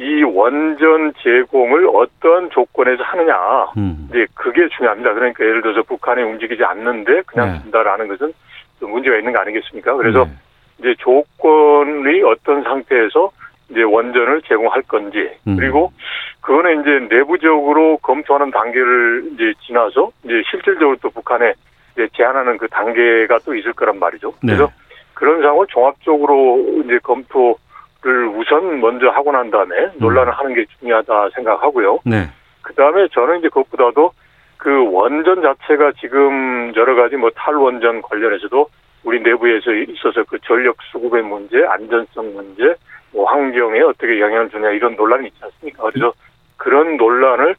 이 0.00 0.22
원전 0.22 1.12
제공을 1.22 1.86
어떤 1.92 2.48
조건에서 2.48 3.02
하느냐. 3.02 3.36
음. 3.76 4.08
이제 4.08 4.26
그게 4.32 4.66
중요합니다. 4.68 5.12
그러니까 5.12 5.44
예를 5.44 5.60
들어서 5.60 5.82
북한이 5.82 6.22
움직이지 6.22 6.64
않는데 6.64 7.20
그냥 7.26 7.52
네. 7.52 7.60
준다라는 7.60 8.08
것은 8.08 8.32
좀 8.78 8.92
문제가 8.92 9.18
있는 9.18 9.34
거 9.34 9.40
아니겠습니까? 9.40 9.94
그래서 9.96 10.24
네. 10.24 10.30
이제 10.78 10.94
조건이 11.00 12.22
어떤 12.22 12.62
상태에서 12.62 13.30
이제 13.68 13.82
원전을 13.82 14.40
제공할 14.48 14.80
건지 14.88 15.30
음. 15.46 15.56
그리고 15.56 15.92
그거는 16.40 16.80
이제 16.80 17.14
내부적으로 17.14 17.98
검토하는 17.98 18.50
단계를 18.50 19.32
이제 19.34 19.52
지나서 19.66 20.12
이제 20.24 20.42
실질적으로 20.50 20.96
또 21.02 21.10
북한에 21.10 21.52
이제 21.92 22.08
제안하는 22.16 22.56
그 22.56 22.66
단계가 22.68 23.38
또 23.44 23.54
있을 23.54 23.74
거란 23.74 23.98
말이죠. 23.98 24.30
네. 24.42 24.54
그래서 24.54 24.72
그런 25.12 25.42
상황을 25.42 25.66
종합적으로 25.68 26.64
이제 26.84 26.98
검토 27.02 27.58
를 28.02 28.28
우선 28.28 28.80
먼저 28.80 29.10
하고 29.10 29.30
난 29.30 29.50
다음에 29.50 29.90
논란을 29.96 30.32
하는 30.32 30.54
게 30.54 30.64
중요하다 30.78 31.30
생각하고요. 31.34 31.98
네. 32.06 32.30
그 32.62 32.72
다음에 32.74 33.06
저는 33.08 33.40
이제 33.40 33.48
그것보다도 33.48 34.12
그 34.56 34.90
원전 34.90 35.42
자체가 35.42 35.92
지금 36.00 36.72
여러 36.76 36.94
가지 36.94 37.16
뭐 37.16 37.30
탈원전 37.34 38.00
관련해서도 38.00 38.68
우리 39.04 39.20
내부에서 39.20 39.72
있어서 39.72 40.24
그 40.24 40.38
전력 40.40 40.76
수급의 40.90 41.22
문제, 41.22 41.62
안전성 41.66 42.32
문제, 42.32 42.74
뭐 43.12 43.24
환경에 43.30 43.80
어떻게 43.80 44.18
영향을 44.18 44.48
주냐 44.48 44.70
이런 44.70 44.96
논란이 44.96 45.28
있지 45.28 45.38
않습니까? 45.42 45.90
그래서 45.90 46.12
그런 46.56 46.96
논란을 46.96 47.54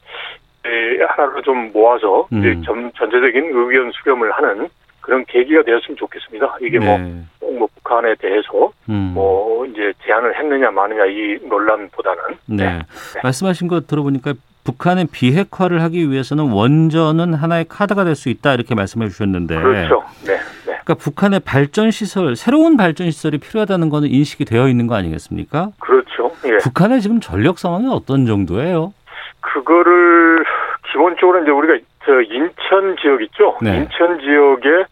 에, 0.64 1.04
하나로 1.04 1.42
좀 1.42 1.70
모아서 1.72 2.26
음. 2.32 2.38
이제 2.38 2.60
전, 2.64 2.90
전체적인 2.94 3.50
의견 3.52 3.90
수렴을 3.92 4.30
하는 4.32 4.68
그런 5.00 5.24
계기가 5.24 5.62
되었으면 5.62 5.96
좋겠습니다. 5.96 6.56
이게 6.60 6.78
뭐, 6.78 6.96
네. 6.98 7.22
꼭뭐 7.40 7.51
북한에 7.92 8.14
대해서 8.14 8.72
음. 8.88 9.12
뭐 9.14 9.66
이제 9.66 9.92
제안을 10.04 10.38
했느냐 10.38 10.70
마느냐 10.70 11.04
이 11.06 11.38
논란보다는 11.46 12.22
네. 12.46 12.80
말씀하신 13.22 13.68
거 13.68 13.80
들어보니까 13.80 14.32
북한의 14.64 15.08
비핵화를 15.12 15.82
하기 15.82 16.10
위해서는 16.10 16.50
원전은 16.52 17.34
하나의 17.34 17.66
카드가 17.68 18.04
될 18.04 18.14
수 18.14 18.28
있다 18.30 18.54
이렇게 18.54 18.74
말씀해 18.74 19.08
주셨는데 19.08 19.56
그렇죠. 19.56 20.04
네, 20.24 20.34
네. 20.34 20.78
그러니까 20.84 20.94
북한의 20.94 21.40
발전 21.40 21.90
시설, 21.90 22.36
새로운 22.36 22.76
발전 22.76 23.10
시설이 23.10 23.38
필요하다는 23.38 23.90
거는 23.90 24.08
인식이 24.08 24.44
되어 24.44 24.68
있는 24.68 24.86
거 24.86 24.94
아니겠습니까? 24.94 25.70
그렇죠. 25.80 26.30
예. 26.46 26.58
북한의 26.58 27.00
지금 27.00 27.20
전력 27.20 27.58
상황은 27.58 27.90
어떤 27.90 28.26
정도예요? 28.26 28.92
그거를 29.40 30.44
기본적으로 30.92 31.42
이제 31.42 31.50
우리가 31.50 31.84
저 32.04 32.20
인천 32.22 32.96
지역 33.02 33.22
있죠. 33.22 33.56
네. 33.60 33.78
인천 33.78 34.20
지역에 34.20 34.84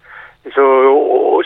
서 0.44 0.60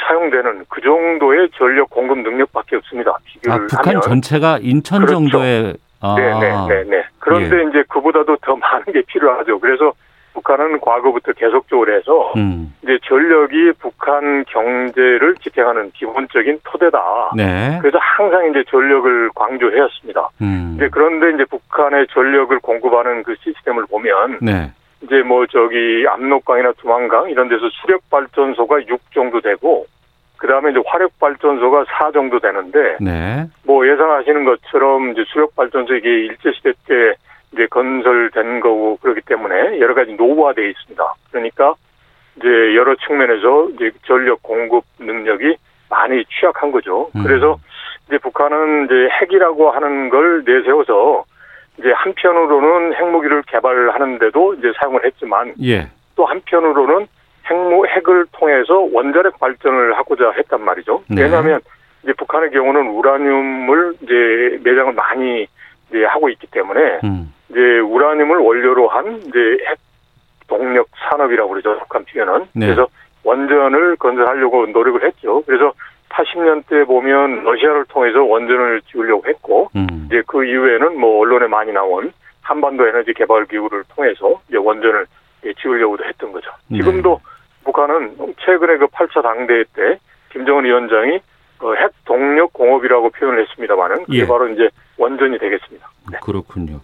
사용되는 0.06 0.64
그 0.68 0.80
정도의 0.80 1.48
전력 1.56 1.90
공급 1.90 2.18
능력밖에 2.18 2.76
없습니다. 2.76 3.16
비교를 3.24 3.64
아, 3.64 3.66
북한 3.68 3.88
하면. 3.88 4.00
전체가 4.02 4.58
인천 4.62 5.00
그렇죠. 5.00 5.14
정도의 5.14 5.74
아, 6.00 6.14
네, 6.16 6.38
네, 6.38 6.52
네, 6.68 6.84
네. 6.84 7.04
그런데 7.18 7.64
이제 7.70 7.82
그보다도 7.88 8.36
더 8.42 8.54
많은 8.56 8.84
게 8.92 9.02
필요하죠. 9.06 9.58
그래서 9.58 9.92
북한은 10.34 10.80
과거부터 10.80 11.32
계속적으로 11.32 11.96
해서 11.96 12.32
음, 12.36 12.74
이제 12.82 12.98
전력이 13.04 13.72
북한 13.78 14.44
경제를 14.44 15.36
지탱하는 15.36 15.92
기본적인 15.92 16.58
토대다. 16.64 17.32
네, 17.36 17.78
그래서 17.80 17.98
항상 18.00 18.50
이제 18.50 18.64
전력을 18.68 19.30
강조해왔습니다. 19.34 20.28
음, 20.42 20.74
이제 20.76 20.88
그런데 20.90 21.30
이제 21.34 21.44
북한의 21.44 22.08
전력을 22.12 22.58
공급하는 22.60 23.22
그 23.22 23.34
시스템을 23.42 23.86
보면 23.86 24.38
네, 24.42 24.72
이제 25.04 25.22
뭐 25.22 25.46
저기 25.46 26.04
압록강이나 26.08 26.72
두만강 26.72 27.30
이런 27.30 27.48
데서 27.48 27.68
수력 27.70 28.08
발전소가 28.10 28.86
6 28.86 29.12
정도 29.12 29.40
되고 29.40 29.86
그다음에 30.38 30.70
이제 30.70 30.80
화력 30.86 31.18
발전소가 31.18 31.84
4 31.88 32.10
정도 32.12 32.40
되는데 32.40 32.96
네, 33.00 33.46
뭐 33.64 33.86
예상하시는 33.86 34.44
것처럼 34.44 35.12
이제 35.12 35.24
수력 35.28 35.54
발전소 35.54 35.94
이게 35.94 36.08
일제 36.08 36.52
시대 36.52 36.72
때 36.86 37.14
이제 37.52 37.66
건설된 37.66 38.60
거고 38.60 38.96
그렇기 38.96 39.20
때문에 39.22 39.78
여러 39.80 39.94
가지 39.94 40.12
노후화되어 40.14 40.64
있습니다. 40.64 41.14
그러니까 41.30 41.74
이제 42.36 42.48
여러 42.74 42.94
측면에서 42.96 43.70
이제 43.70 43.92
전력 44.06 44.42
공급 44.42 44.84
능력이 44.98 45.56
많이 45.88 46.24
취약한 46.26 46.72
거죠. 46.72 47.10
음. 47.14 47.22
그래서 47.22 47.58
이제 48.08 48.18
북한은 48.18 48.86
이제 48.86 49.08
핵이라고 49.20 49.70
하는 49.70 50.08
걸 50.08 50.42
내세워서 50.44 51.24
이제 51.78 51.92
한편으로는 51.92 52.94
핵무기를 52.94 53.42
개발하는데도 53.42 54.54
이제 54.54 54.72
사용을 54.78 55.04
했지만 55.04 55.54
예, 55.62 55.88
또 56.16 56.24
한편으로는 56.24 57.06
핵무 57.46 57.86
핵을 57.86 58.26
통해서 58.32 58.80
원자력 58.92 59.38
발전을 59.38 59.96
하고자 59.96 60.32
했단 60.32 60.62
말이죠. 60.62 61.02
네. 61.08 61.22
왜냐하면 61.22 61.60
이제 62.02 62.12
북한의 62.14 62.50
경우는 62.50 62.88
우라늄을 62.88 63.94
이제 64.02 64.60
매장을 64.62 64.92
많이 64.92 65.46
이제 65.90 66.04
하고 66.04 66.28
있기 66.28 66.46
때문에 66.48 67.00
음, 67.04 67.32
이제 67.50 67.60
우라늄을 67.80 68.36
원료로 68.36 68.88
한 68.88 69.16
이제 69.26 69.38
핵 69.68 69.78
동력 70.46 70.88
산업이라고 71.10 71.50
그러죠. 71.50 71.78
북한 71.80 72.04
표현은. 72.04 72.46
네. 72.54 72.66
그래서 72.66 72.86
원전을 73.24 73.96
건설하려고 73.96 74.66
노력을 74.66 75.02
했죠. 75.04 75.42
그래서 75.46 75.72
80년대 76.14 76.86
보면 76.86 77.42
러시아를 77.42 77.84
통해서 77.86 78.22
원전을 78.22 78.82
지으려고 78.90 79.26
했고 79.26 79.70
음, 79.74 79.86
이제 80.06 80.22
그 80.26 80.44
이후에는 80.44 80.98
뭐 80.98 81.20
언론에 81.20 81.48
많이 81.48 81.72
나온 81.72 82.12
한반도 82.40 82.86
에너지 82.86 83.12
개발 83.14 83.46
기구를 83.46 83.84
통해서 83.94 84.40
이제 84.48 84.56
원전을 84.56 85.06
예, 85.44 85.52
지으려고도 85.54 86.04
했던 86.04 86.32
거죠. 86.32 86.50
네. 86.68 86.78
지금도 86.78 87.20
북한은 87.64 88.16
최근에 88.44 88.76
그 88.78 88.86
8차 88.86 89.22
당대회 89.22 89.64
때 89.74 89.98
김정은 90.30 90.64
위원장이 90.64 91.20
어, 91.60 91.74
핵 91.74 91.92
동력 92.04 92.52
공업이라고 92.52 93.10
표현을 93.10 93.42
했습니다만은 93.42 94.04
그게 94.04 94.20
예. 94.20 94.26
바로 94.26 94.48
이제 94.48 94.68
원전이 94.98 95.38
되겠습니다. 95.38 95.90
네. 96.12 96.18
그렇군요. 96.22 96.80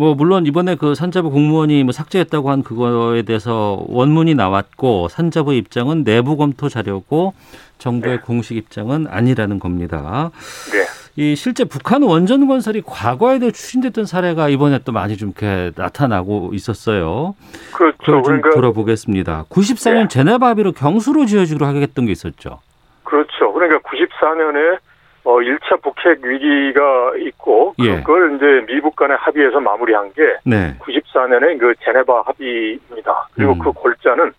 뭐 0.00 0.14
물론 0.14 0.46
이번에 0.46 0.76
그 0.76 0.94
산자부 0.94 1.30
공무원이 1.30 1.84
뭐 1.84 1.92
삭제했다고 1.92 2.50
한 2.50 2.62
그거에 2.62 3.20
대해서 3.20 3.84
원문이 3.86 4.34
나왔고 4.34 5.08
산자부 5.08 5.52
입장은 5.52 6.04
내부 6.04 6.38
검토 6.38 6.70
자료고 6.70 7.34
정부의 7.76 8.16
네. 8.16 8.22
공식 8.22 8.56
입장은 8.56 9.08
아니라는 9.10 9.58
겁니다. 9.58 10.30
네. 10.72 10.86
이 11.22 11.36
실제 11.36 11.64
북한 11.64 12.02
원전 12.02 12.46
건설이 12.46 12.82
과거에도 12.86 13.50
추진됐던 13.50 14.06
사례가 14.06 14.48
이번에 14.48 14.78
또 14.86 14.92
많이 14.92 15.18
좀 15.18 15.34
이렇게 15.36 15.70
나타나고 15.76 16.52
있었어요. 16.54 17.34
그렇죠. 17.70 17.98
그걸 17.98 18.14
좀 18.14 18.22
그러니까 18.22 18.50
돌아보겠습니다. 18.52 19.44
94년 19.50 20.02
네. 20.04 20.08
제네바 20.08 20.48
합의로 20.48 20.72
경수로 20.72 21.26
지어주기로 21.26 21.66
하겠던 21.66 22.06
게 22.06 22.12
있었죠. 22.12 22.60
그렇죠. 23.04 23.52
그러니까 23.52 23.80
94년에 23.80 24.78
어 25.24 25.36
1차 25.36 25.82
북핵 25.82 26.24
위기가 26.24 27.12
있고 27.18 27.74
예. 27.80 28.00
그걸 28.00 28.36
이제 28.36 28.72
미북 28.72 28.96
간의 28.96 29.16
합의에서 29.18 29.60
마무리한 29.60 30.12
게 30.14 30.22
네. 30.44 30.74
94년에 30.80 31.58
그 31.58 31.74
제네바 31.84 32.22
합의입니다. 32.26 33.28
그리고 33.34 33.52
음. 33.52 33.58
그 33.58 33.72
골자는 33.72 34.32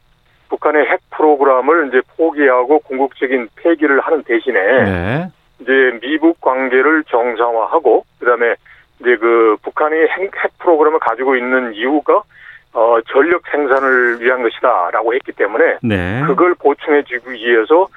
북한의 0.50 0.86
핵 0.88 1.00
프로그램을 1.12 1.90
이제 1.90 2.02
포기하고 2.18 2.80
궁극적인 2.80 3.50
폐기를 3.56 4.00
하는 4.02 4.24
대신에 4.24 4.60
네. 4.84 5.28
이제 5.60 5.72
미북 6.02 6.42
관계를 6.42 7.04
정상화하고 7.06 8.04
그다음에 8.20 8.56
이제 9.00 9.16
그 9.18 9.58
북한이 9.62 9.96
핵, 9.96 10.32
핵 10.44 10.58
프로그램을 10.60 11.00
가지고 11.00 11.36
있는 11.36 11.74
이유가 11.74 12.24
어 12.74 12.98
전력 13.12 13.44
생산을 13.52 14.22
위한 14.22 14.42
것이다라고 14.44 15.14
했기 15.14 15.32
때문에 15.34 15.78
네. 15.84 16.24
그걸 16.26 16.56
보충해 16.56 17.04
주기 17.04 17.32
위해서 17.34 17.88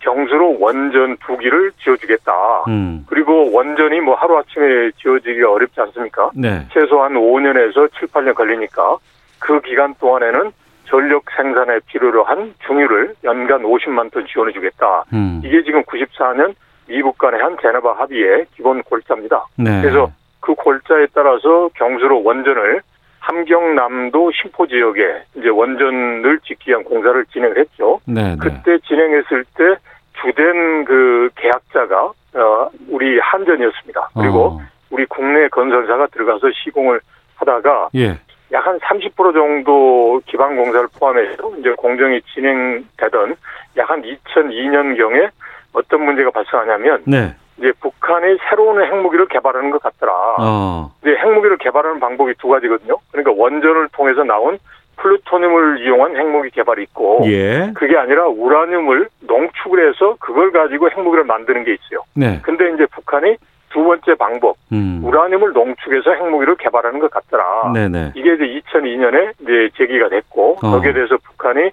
경수로 0.00 0.58
원전 0.60 1.16
두 1.18 1.36
기를 1.36 1.72
지어주겠다. 1.82 2.32
음. 2.68 3.04
그리고 3.08 3.52
원전이 3.52 4.00
뭐 4.00 4.14
하루아침에 4.14 4.90
지어지기가 5.00 5.50
어렵지 5.50 5.80
않습니까? 5.80 6.30
네. 6.34 6.66
최소한 6.72 7.14
5년에서 7.14 7.90
7, 7.98 8.08
8년 8.08 8.34
걸리니까 8.34 8.96
그 9.38 9.60
기간 9.60 9.94
동안에는 9.94 10.52
전력 10.86 11.24
생산에 11.36 11.80
필요로 11.86 12.24
한 12.24 12.54
중유를 12.66 13.14
연간 13.24 13.62
50만 13.62 14.12
톤 14.12 14.26
지원해 14.26 14.52
주겠다. 14.52 15.04
음. 15.12 15.40
이게 15.44 15.62
지금 15.62 15.82
94년 15.84 16.54
미국 16.86 17.16
간의 17.18 17.40
한 17.40 17.56
제네바 17.60 17.94
합의의 17.94 18.46
기본 18.54 18.82
골자입니다. 18.82 19.46
네. 19.56 19.80
그래서 19.80 20.10
그 20.40 20.54
골자에 20.54 21.06
따라서 21.14 21.70
경수로 21.74 22.22
원전을 22.22 22.82
함경남도 23.22 24.32
신포 24.32 24.66
지역에 24.66 25.22
이제 25.36 25.48
원전을 25.48 26.40
짓기 26.40 26.70
위한 26.70 26.82
공사를 26.82 27.24
진행을 27.26 27.58
했죠. 27.58 28.00
네. 28.04 28.34
네. 28.34 28.36
그때 28.40 28.78
진행했을 28.86 29.44
때 29.56 29.76
주된 30.20 30.84
그 30.84 31.30
계약자가 31.36 32.12
어 32.34 32.70
우리 32.88 33.18
한전이었습니다. 33.20 34.10
그리고 34.14 34.44
어. 34.44 34.60
우리 34.90 35.06
국내 35.06 35.48
건설사가 35.48 36.08
들어가서 36.08 36.48
시공을 36.64 37.00
하다가 37.36 37.90
예. 37.94 38.18
약한 38.52 38.78
30% 38.80 39.32
정도 39.32 40.20
기반 40.26 40.56
공사를 40.56 40.86
포함해서 40.98 41.52
이제 41.58 41.70
공정이 41.78 42.20
진행되던 42.34 43.36
약 43.78 43.88
한 43.88 44.02
2002년 44.02 44.96
경에 44.96 45.28
어떤 45.72 46.04
문제가 46.04 46.30
발생하냐면 46.30 47.02
네. 47.06 47.34
이제 47.58 47.72
북한이 47.80 48.38
새로운 48.48 48.82
핵무기를 48.82 49.26
개발하는 49.28 49.70
것 49.70 49.82
같더라. 49.82 50.12
어. 50.40 50.92
이제 51.02 51.14
핵무기를 51.16 51.58
개발하는 51.58 52.00
방법이 52.00 52.34
두 52.38 52.48
가지거든요. 52.48 52.96
그러니까 53.10 53.32
원전을 53.36 53.88
통해서 53.92 54.24
나온 54.24 54.58
플루토늄을 54.96 55.84
이용한 55.84 56.16
핵무기 56.16 56.50
개발이 56.50 56.82
있고 56.84 57.22
예. 57.24 57.72
그게 57.74 57.96
아니라 57.96 58.26
우라늄을 58.28 59.08
농축을 59.20 59.88
해서 59.88 60.16
그걸 60.20 60.52
가지고 60.52 60.90
핵무기를 60.90 61.24
만드는 61.24 61.64
게 61.64 61.72
있어요. 61.74 62.04
네. 62.14 62.40
근데 62.42 62.72
이제 62.74 62.86
북한이 62.86 63.36
두 63.70 63.82
번째 63.82 64.14
방법 64.14 64.56
음. 64.70 65.00
우라늄을 65.02 65.52
농축해서 65.52 66.12
핵무기를 66.12 66.56
개발하는 66.56 67.00
것 67.00 67.10
같더라. 67.10 67.72
네네. 67.72 68.12
이게 68.14 68.34
이제 68.34 68.60
2002년에 68.60 69.32
이제 69.40 69.70
제기가 69.76 70.08
됐고 70.08 70.58
어. 70.62 70.70
거기에 70.70 70.92
대해서 70.92 71.16
북한이 71.16 71.70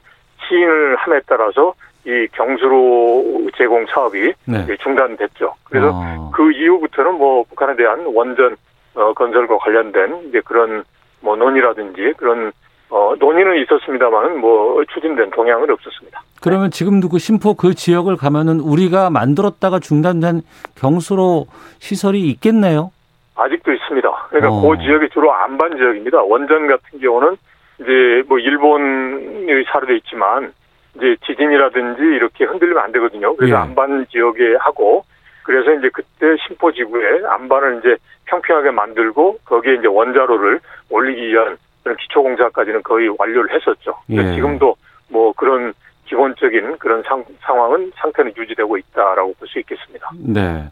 시인을 0.48 0.96
함에 0.96 1.20
따라서 1.28 1.74
이 2.10 2.28
경수로 2.32 3.52
제공 3.56 3.86
사업이 3.86 4.34
네. 4.45 4.65
중단됐죠. 4.82 5.54
그래서 5.65 5.91
어. 5.93 6.32
그 6.34 6.52
이후부터는 6.52 7.13
뭐 7.19 7.43
북한에 7.43 7.76
대한 7.76 8.04
원전 8.08 8.56
어, 8.95 9.13
건설과 9.13 9.58
관련된 9.60 10.30
이제 10.30 10.41
그런 10.43 10.84
뭐 11.22 11.36
논의라든지 11.36 12.13
그런 12.17 12.52
어, 12.89 13.13
논의는 13.19 13.62
있었습니다만은 13.62 14.39
뭐 14.39 14.84
추진된 14.91 15.30
동향은 15.30 15.69
없었습니다. 15.69 16.19
그러면 16.41 16.72
지금도 16.72 17.10
그 17.10 17.19
심포 17.19 17.54
그 17.54 17.76
지역을 17.76 18.17
가면은 18.17 18.60
우리가 18.60 19.12
만들었다가 19.12 19.78
중단된 19.78 20.41
경수로 20.76 21.45
시설이 21.78 22.22
있겠네요. 22.32 22.91
아직도 23.36 23.72
있습니다. 23.72 24.10
그러니까 24.30 24.52
어. 24.52 24.62
그 24.62 24.82
지역이 24.82 25.10
주로 25.10 25.32
안반 25.32 25.78
지역입니다. 25.78 26.24
원전 26.24 26.65
같은 26.65 27.00
경우는 27.00 27.38
이제 27.82 28.24
뭐 28.28 28.39
일본이 28.39 29.63
사료돼 29.72 29.98
있지만 29.98 30.54
이제 31.00 31.16
지진이라든지 31.26 32.02
이렇게 32.02 32.46
흔들리면 32.46 32.84
안 32.84 32.92
되거든요. 32.92 33.36
그래서 33.36 33.56
예. 33.56 33.60
안반 33.60 34.06
지역에 34.12 34.56
하고 34.60 35.04
그래서 35.44 35.72
이제 35.74 35.90
그때 35.94 36.36
심포 36.48 36.72
지구에 36.72 37.26
안반을 37.28 37.80
이제 37.80 37.98
평평하게 38.26 38.72
만들고 38.72 39.40
거기에 39.46 39.76
이제 39.76 39.88
원자로를 39.88 40.60
올리기 40.90 41.28
위한 41.30 41.58
그런 41.84 41.98
기초 41.98 42.22
공사까지는 42.22 42.84
거의 42.84 43.10
완료를 43.18 43.56
했었죠. 43.56 43.96
예. 44.10 44.36
지금도 44.36 44.76
뭐 45.10 45.34
그런 45.34 45.74
기본적인 46.06 46.78
그런 46.80 47.04
상, 47.08 47.24
상황은 47.42 47.92
상태는 47.96 48.34
유지되고 48.36 48.78
있다라고 48.78 49.34
볼 49.36 49.48
수 49.48 49.60
있겠습니다. 49.60 50.10
네. 50.20 50.70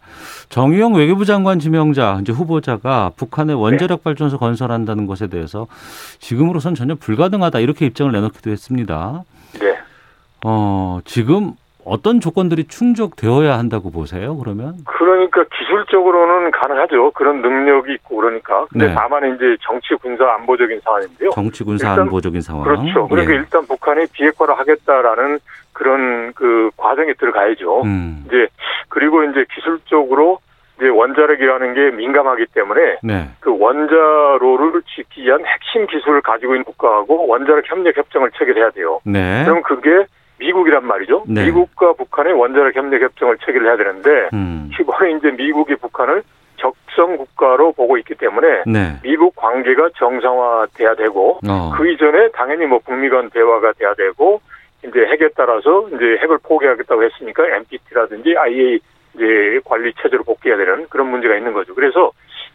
정의용 0.49 0.95
외교부 0.95 1.25
장관 1.25 1.59
지명자 1.59 2.19
이제 2.21 2.31
후보자가 2.31 3.11
북한의 3.15 3.55
원자력 3.55 4.03
발전소 4.03 4.37
건설한다는 4.39 5.05
것에 5.07 5.27
대해서 5.27 5.67
지금으로선 6.19 6.73
전혀 6.75 6.95
불가능하다 6.95 7.59
이렇게 7.59 7.85
입장을 7.85 8.11
내놓기도 8.11 8.49
했습니다. 8.51 9.23
네. 10.43 10.49
어, 10.49 10.99
지금 11.05 11.53
어떤 11.83 12.19
조건들이 12.19 12.65
충족되어야 12.65 13.57
한다고 13.57 13.91
보세요? 13.91 14.37
그러면? 14.37 14.75
그러니까 14.85 15.45
기술적으로는 15.57 16.51
가능하죠. 16.51 17.11
그런 17.11 17.41
능력이 17.41 17.93
있고 17.93 18.17
그러니까. 18.17 18.65
근데 18.69 18.87
네. 18.87 18.93
다만 18.93 19.33
이제 19.33 19.55
정치 19.61 19.95
군사 19.95 20.29
안보적인 20.33 20.81
사안인데요. 20.83 21.29
정치 21.31 21.63
군사 21.63 21.89
일단 21.91 22.03
안보적인 22.03 22.41
상황. 22.41 22.65
그렇죠. 22.65 23.07
그러니까 23.07 23.33
예. 23.33 23.37
일단 23.37 23.65
북한이 23.65 24.05
비핵화를 24.11 24.59
하겠다라는 24.59 25.39
그런 25.71 26.33
그 26.33 26.71
과정에 26.75 27.13
들어가야죠. 27.13 27.83
음. 27.83 28.25
이제 28.27 28.47
그리고 28.89 29.23
이제 29.23 29.45
기술적으로 29.55 30.39
이제 30.77 30.89
원자력이라는 30.89 31.73
게 31.73 31.91
민감하기 31.95 32.47
때문에 32.53 32.97
네. 33.01 33.29
그 33.39 33.57
원자로를 33.57 34.81
짓기 34.93 35.23
위한 35.23 35.43
핵심 35.45 35.87
기술을 35.87 36.21
가지고 36.21 36.53
있는 36.53 36.65
국가하고 36.65 37.27
원자력 37.27 37.63
협력 37.69 37.95
협정을 37.97 38.31
체결해야 38.37 38.71
돼요. 38.71 38.99
네. 39.05 39.43
그럼 39.45 39.61
그게 39.63 40.05
미국이란 40.39 40.85
말이죠. 40.85 41.23
네. 41.27 41.45
미국과 41.45 41.93
북한의 41.93 42.33
원자력 42.33 42.75
협력 42.75 43.01
협정을 43.01 43.37
체결해야 43.45 43.77
되는데 43.77 44.29
음. 44.33 44.69
이번에 44.79 45.11
이제 45.11 45.31
미국이 45.31 45.75
북한을 45.75 46.23
적성 46.57 47.17
국가로 47.17 47.71
보고 47.73 47.97
있기 47.97 48.15
때문에 48.15 48.63
네. 48.65 48.99
미국 49.03 49.35
관계가 49.35 49.89
정상화돼야 49.97 50.95
되고 50.95 51.39
어. 51.47 51.71
그 51.75 51.89
이전에 51.89 52.29
당연히 52.31 52.65
뭐 52.65 52.79
북미 52.79 53.09
간 53.09 53.29
대화가 53.29 53.73
돼야 53.73 53.93
되고 53.93 54.41
이제 54.83 55.05
핵에 55.05 55.29
따라서 55.35 55.87
이제 55.89 56.17
핵을 56.21 56.39
포기하겠다고 56.43 57.03
했으니까 57.03 57.47
NPT라든지 57.47 58.35
IA 58.37 58.79
이제 59.15 59.59
관리 59.65 59.93
체제로 60.01 60.23
복귀해야 60.23 60.57
되는 60.57 60.87
그런 60.89 61.09
문제가 61.09 61.35
있는 61.35 61.53
거죠. 61.53 61.73
그래서 61.73 62.11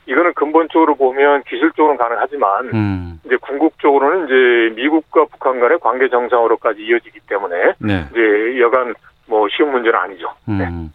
이거는 0.06 0.34
근본적으로 0.34 0.96
보면 0.96 1.44
기술적으로는 1.44 1.96
가능하지만 1.98 2.70
음. 2.74 3.20
이제 3.24 3.36
궁극적으로는 3.36 4.26
이제 4.26 4.80
미국과 4.80 5.26
북한 5.26 5.60
간의 5.60 5.78
관계 5.80 6.08
정상으로까지 6.08 6.82
이어지기 6.82 7.20
때문에 7.28 7.74
네. 7.78 8.06
이제 8.10 8.60
여간 8.60 8.94
뭐 9.26 9.46
쉬운 9.56 9.70
문제는 9.70 9.98
아니죠. 9.98 10.28
네. 10.46 10.64
음. 10.64 10.90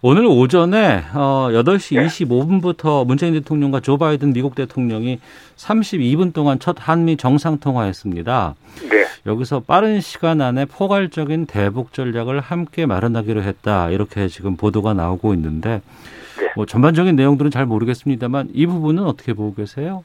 오늘 0.00 0.26
오전에 0.26 1.02
어 1.14 1.48
8시 1.50 1.96
네. 1.96 2.06
25분부터 2.06 3.04
문재인 3.04 3.34
대통령과 3.34 3.80
조 3.80 3.98
바이든 3.98 4.32
미국 4.32 4.54
대통령이 4.54 5.18
32분 5.56 6.32
동안 6.32 6.60
첫 6.60 6.76
한미 6.78 7.16
정상 7.16 7.58
통화했습니다. 7.58 8.54
네. 8.90 9.06
여기서 9.26 9.60
빠른 9.60 10.00
시간 10.00 10.40
안에 10.40 10.66
포괄적인 10.66 11.46
대북 11.46 11.92
전략을 11.92 12.38
함께 12.38 12.86
마련하기로 12.86 13.42
했다. 13.42 13.90
이렇게 13.90 14.28
지금 14.28 14.56
보도가 14.56 14.94
나오고 14.94 15.34
있는데 15.34 15.68
네. 15.68 15.80
뭐 16.58 16.66
전반적인 16.66 17.14
내용들은 17.14 17.52
잘 17.52 17.66
모르겠습니다만 17.66 18.48
이 18.52 18.66
부분은 18.66 19.04
어떻게 19.04 19.32
보고 19.32 19.54
계세요? 19.54 20.02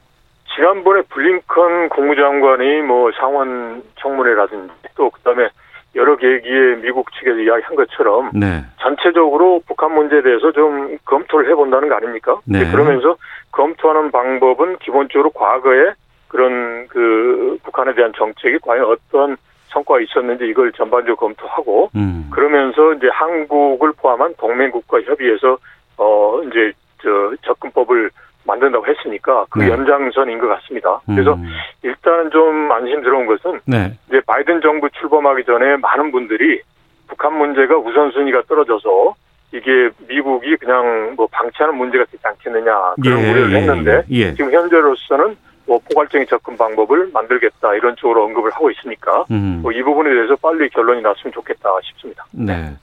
지난번에 0.55 1.01
블링컨 1.09 1.89
국무장관이 1.89 2.83
뭐 2.83 3.11
상원 3.13 3.81
청문회라든지 3.99 4.71
또 4.93 5.09
그다음에 5.09 5.49
여러 5.95 6.15
계기에 6.15 6.75
미국 6.75 7.11
측에서 7.13 7.39
이야기한 7.39 7.75
것처럼 7.75 8.29
네. 8.35 8.61
전체적으로 8.79 9.63
북한 9.65 9.95
문제에 9.95 10.21
대해서 10.21 10.51
좀 10.51 10.95
검토를 11.05 11.49
해본다는 11.49 11.89
거 11.89 11.95
아닙니까? 11.95 12.39
네. 12.45 12.69
그러면서 12.69 13.17
검토하는 13.51 14.11
방법은 14.11 14.77
기본적으로 14.77 15.31
과거에 15.31 15.93
그런 16.27 16.87
그 16.87 17.57
북한에 17.63 17.95
대한 17.95 18.13
정책이 18.15 18.59
과연 18.59 18.85
어떤 18.85 19.37
성과가 19.69 20.01
있었는지 20.01 20.45
이걸 20.45 20.71
전반적으로 20.73 21.15
검토하고 21.15 21.89
음. 21.95 22.29
그러면서 22.31 22.93
이제 22.93 23.09
한국을 23.11 23.93
포함한 23.93 24.35
동맹국과 24.37 25.01
협의해서 25.01 25.57
어 25.97 26.41
이제 26.43 26.71
저 27.01 27.33
접근법을 27.43 28.09
만든다고 28.45 28.85
했으니까 28.87 29.45
그 29.49 29.59
네. 29.59 29.69
연장선인 29.69 30.37
것 30.39 30.47
같습니다. 30.47 30.99
그래서 31.05 31.33
음. 31.33 31.45
일단은 31.81 32.29
좀 32.31 32.71
안심스러운 32.71 33.25
것은 33.25 33.59
네. 33.65 33.93
이제 34.09 34.21
바이든 34.25 34.61
정부 34.61 34.89
출범하기 34.89 35.45
전에 35.45 35.77
많은 35.77 36.11
분들이 36.11 36.61
북한 37.07 37.37
문제가 37.37 37.77
우선순위가 37.77 38.43
떨어져서 38.47 39.15
이게 39.53 39.89
미국이 40.07 40.55
그냥 40.57 41.13
뭐 41.15 41.27
방치하는 41.31 41.77
문제가 41.77 42.03
되지 42.05 42.17
않겠느냐 42.23 42.95
그런 43.01 43.19
우려를 43.19 43.55
했는데 43.55 44.03
예. 44.09 44.33
지금 44.33 44.51
현재로서는 44.51 45.37
뭐 45.65 45.79
포괄적인 45.79 46.27
접근 46.27 46.57
방법을 46.57 47.11
만들겠다 47.13 47.75
이런 47.75 47.95
쪽으로 47.95 48.25
언급을 48.25 48.51
하고 48.51 48.69
있으니까 48.71 49.25
음. 49.31 49.59
뭐 49.61 49.71
이 49.71 49.81
부분에 49.81 50.09
대해서 50.09 50.35
빨리 50.37 50.67
결론이 50.69 51.01
났으면 51.01 51.31
좋겠다 51.33 51.69
싶습니다. 51.83 52.25
네. 52.31 52.73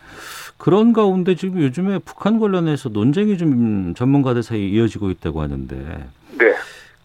그런 0.61 0.93
가운데 0.93 1.35
지금 1.37 1.63
요즘에 1.63 1.99
북한 2.01 2.39
관련해서 2.39 2.91
논쟁이 2.91 3.39
좀 3.39 3.95
전문가들 3.95 4.43
사이에 4.43 4.69
이어지고 4.69 5.11
있다고 5.11 5.41
하는데 5.41 6.07
네. 6.39 6.55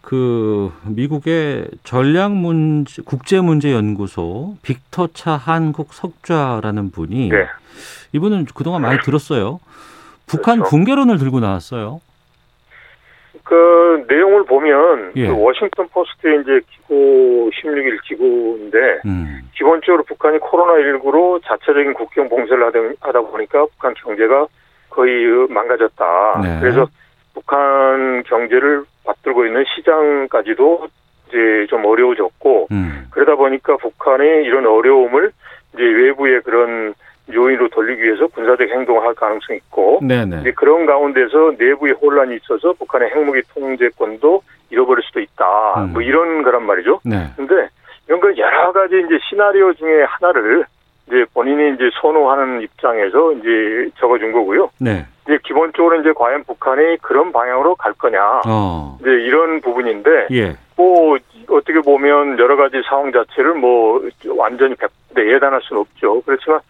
그 0.02 0.70
미국의 0.84 1.68
전략 1.82 2.34
문제 2.34 3.00
국제 3.02 3.40
문제 3.40 3.72
연구소 3.72 4.58
빅터 4.60 5.08
차 5.14 5.36
한국 5.36 5.94
석좌라는 5.94 6.90
분이 6.90 7.30
네. 7.30 7.46
이분은 8.12 8.44
그동안 8.54 8.82
많이 8.82 9.00
들었어요. 9.02 9.58
북한 10.26 10.58
그렇죠. 10.58 10.70
붕괴론을 10.76 11.16
들고 11.16 11.40
나왔어요. 11.40 12.02
그 13.46 14.04
내용을 14.08 14.44
보면 14.44 15.12
예. 15.14 15.28
그 15.28 15.40
워싱턴 15.40 15.86
포스트의 15.88 16.40
이제 16.40 16.60
기고 16.68 17.48
16일 17.54 18.02
기고인데 18.02 18.78
음. 19.06 19.42
기본적으로 19.54 20.02
북한이 20.02 20.38
코로나19로 20.38 21.40
자체적인 21.44 21.94
국경 21.94 22.28
봉쇄를 22.28 22.66
하다, 22.66 22.78
하다 23.00 23.20
보니까 23.20 23.66
북한 23.66 23.94
경제가 23.94 24.48
거의 24.90 25.46
망가졌다. 25.48 26.40
네. 26.42 26.58
그래서 26.60 26.88
북한 27.34 28.24
경제를 28.24 28.82
받들고 29.04 29.46
있는 29.46 29.64
시장까지도 29.76 30.88
이제 31.28 31.66
좀 31.70 31.84
어려워졌고 31.84 32.66
음. 32.72 33.06
그러다 33.12 33.36
보니까 33.36 33.76
북한이 33.76 34.24
이런 34.42 34.66
어려움을 34.66 35.30
이제 35.72 35.84
외부의 35.84 36.42
그런 36.42 36.94
요인으로 37.32 37.68
돌리기 37.68 38.02
위해서 38.02 38.26
군사적 38.28 38.68
행동을 38.68 39.02
할 39.02 39.14
가능성이 39.14 39.58
있고 39.58 40.00
네네. 40.02 40.40
이제 40.40 40.52
그런 40.52 40.86
가운데서 40.86 41.54
내부의 41.58 41.94
혼란이 41.94 42.36
있어서 42.36 42.72
북한의 42.74 43.10
핵무기 43.10 43.42
통제권도 43.54 44.42
잃어버릴 44.70 45.02
수도 45.04 45.20
있다. 45.20 45.84
음. 45.84 45.92
뭐 45.92 46.02
이런 46.02 46.42
거란 46.42 46.64
말이죠. 46.64 47.00
네. 47.04 47.30
근데 47.36 47.68
이런 48.06 48.20
걸 48.20 48.36
여러 48.38 48.72
가지 48.72 48.96
이제 49.04 49.18
시나리오 49.28 49.72
중에 49.74 50.04
하나를 50.04 50.64
이제 51.08 51.24
본인이 51.34 51.74
이제 51.74 51.90
선호하는 52.00 52.62
입장에서 52.62 53.32
이제 53.32 53.90
적어준 53.98 54.32
거고요. 54.32 54.70
네. 54.80 55.06
이제 55.24 55.38
기본적으로 55.44 56.00
이제 56.00 56.12
과연 56.12 56.44
북한이 56.44 56.98
그런 57.02 57.32
방향으로 57.32 57.74
갈 57.76 57.92
거냐. 57.94 58.42
어. 58.46 58.98
이제 59.00 59.10
이런 59.10 59.60
부분인데 59.60 60.28
예. 60.32 60.56
뭐 60.76 61.16
어떻게 61.48 61.80
보면 61.80 62.38
여러 62.38 62.56
가지 62.56 62.82
상황 62.88 63.12
자체를 63.12 63.54
뭐 63.54 64.02
완전히 64.36 64.74
100대 64.74 65.32
예단할 65.32 65.60
수는 65.62 65.80
없죠. 65.82 66.22
그렇지만 66.22 66.60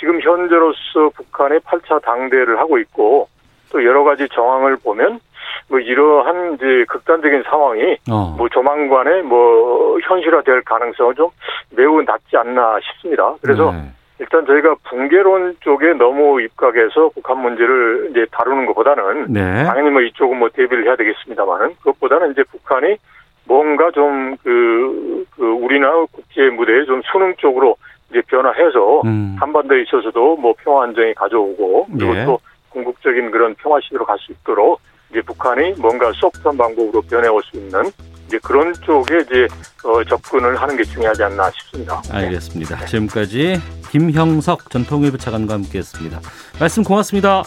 지금 0.00 0.20
현재로서 0.20 1.10
북한의 1.14 1.60
8차 1.60 2.02
당대를 2.02 2.58
하고 2.58 2.78
있고 2.78 3.28
또 3.70 3.84
여러 3.84 4.02
가지 4.02 4.26
정황을 4.30 4.78
보면 4.78 5.20
뭐 5.68 5.78
이러한 5.78 6.54
이제 6.54 6.84
극단적인 6.88 7.44
상황이 7.44 7.96
어. 8.10 8.34
뭐 8.36 8.48
조만간에 8.48 9.22
뭐 9.22 9.98
현실화될 10.00 10.62
가능성은 10.62 11.14
좀 11.14 11.28
매우 11.70 12.02
낮지 12.02 12.36
않나 12.36 12.78
싶습니다. 12.80 13.34
그래서 13.42 13.70
네. 13.70 13.90
일단 14.18 14.44
저희가 14.46 14.74
붕괴론 14.84 15.56
쪽에 15.60 15.92
너무 15.94 16.40
입각해서 16.42 17.10
북한 17.14 17.38
문제를 17.38 18.08
이제 18.10 18.26
다루는 18.32 18.66
것보다는 18.66 19.32
네. 19.32 19.64
당연히 19.64 19.90
뭐 19.90 20.00
이쪽은 20.02 20.38
뭐 20.38 20.48
대비를 20.48 20.86
해야 20.86 20.96
되겠습니다만은 20.96 21.76
그것보다는 21.76 22.32
이제 22.32 22.42
북한이 22.44 22.96
뭔가 23.44 23.90
좀그 23.90 25.24
그 25.36 25.44
우리나 25.44 25.90
국제 26.12 26.50
무대에 26.50 26.84
좀 26.84 27.00
수능적으로 27.10 27.76
이제 28.10 28.20
변화해서 28.26 29.02
음. 29.04 29.36
한반도에 29.38 29.82
있어서도 29.82 30.36
뭐 30.36 30.54
평화 30.62 30.84
안정이 30.84 31.14
가져오고 31.14 31.86
그리고 31.92 32.16
예. 32.16 32.24
또 32.24 32.38
궁극적인 32.70 33.30
그런 33.30 33.54
평화 33.56 33.78
시대로 33.82 34.04
갈 34.04 34.16
수 34.18 34.32
있도록 34.32 34.80
이제 35.10 35.20
북한이 35.22 35.72
뭔가 35.78 36.12
소프트한 36.12 36.56
방법으로 36.56 37.02
변해올 37.02 37.42
수 37.42 37.56
있는 37.56 37.82
이제 38.26 38.38
그런 38.44 38.72
쪽에 38.74 39.18
이제 39.22 39.46
어, 39.84 40.04
접근을 40.04 40.54
하는 40.60 40.76
게 40.76 40.84
중요하지 40.84 41.24
않나 41.24 41.50
싶습니다. 41.50 42.00
알겠습니다. 42.12 42.84
지금까지 42.86 43.60
김형석 43.90 44.70
전 44.70 44.84
통일부 44.84 45.18
차관과 45.18 45.54
함께했습니다. 45.54 46.20
말씀 46.60 46.84
고맙습니다. 46.84 47.42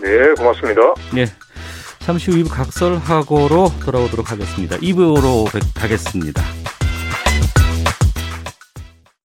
네, 0.00 0.32
고맙습니다. 0.38 0.80
예. 1.18 1.26
잠시 1.98 2.30
후 2.30 2.38
2부 2.38 2.50
각설하고로 2.50 3.68
돌아오도록 3.84 4.32
하겠습니다. 4.32 4.76
2부로 4.78 5.44
가겠습니다. 5.78 6.42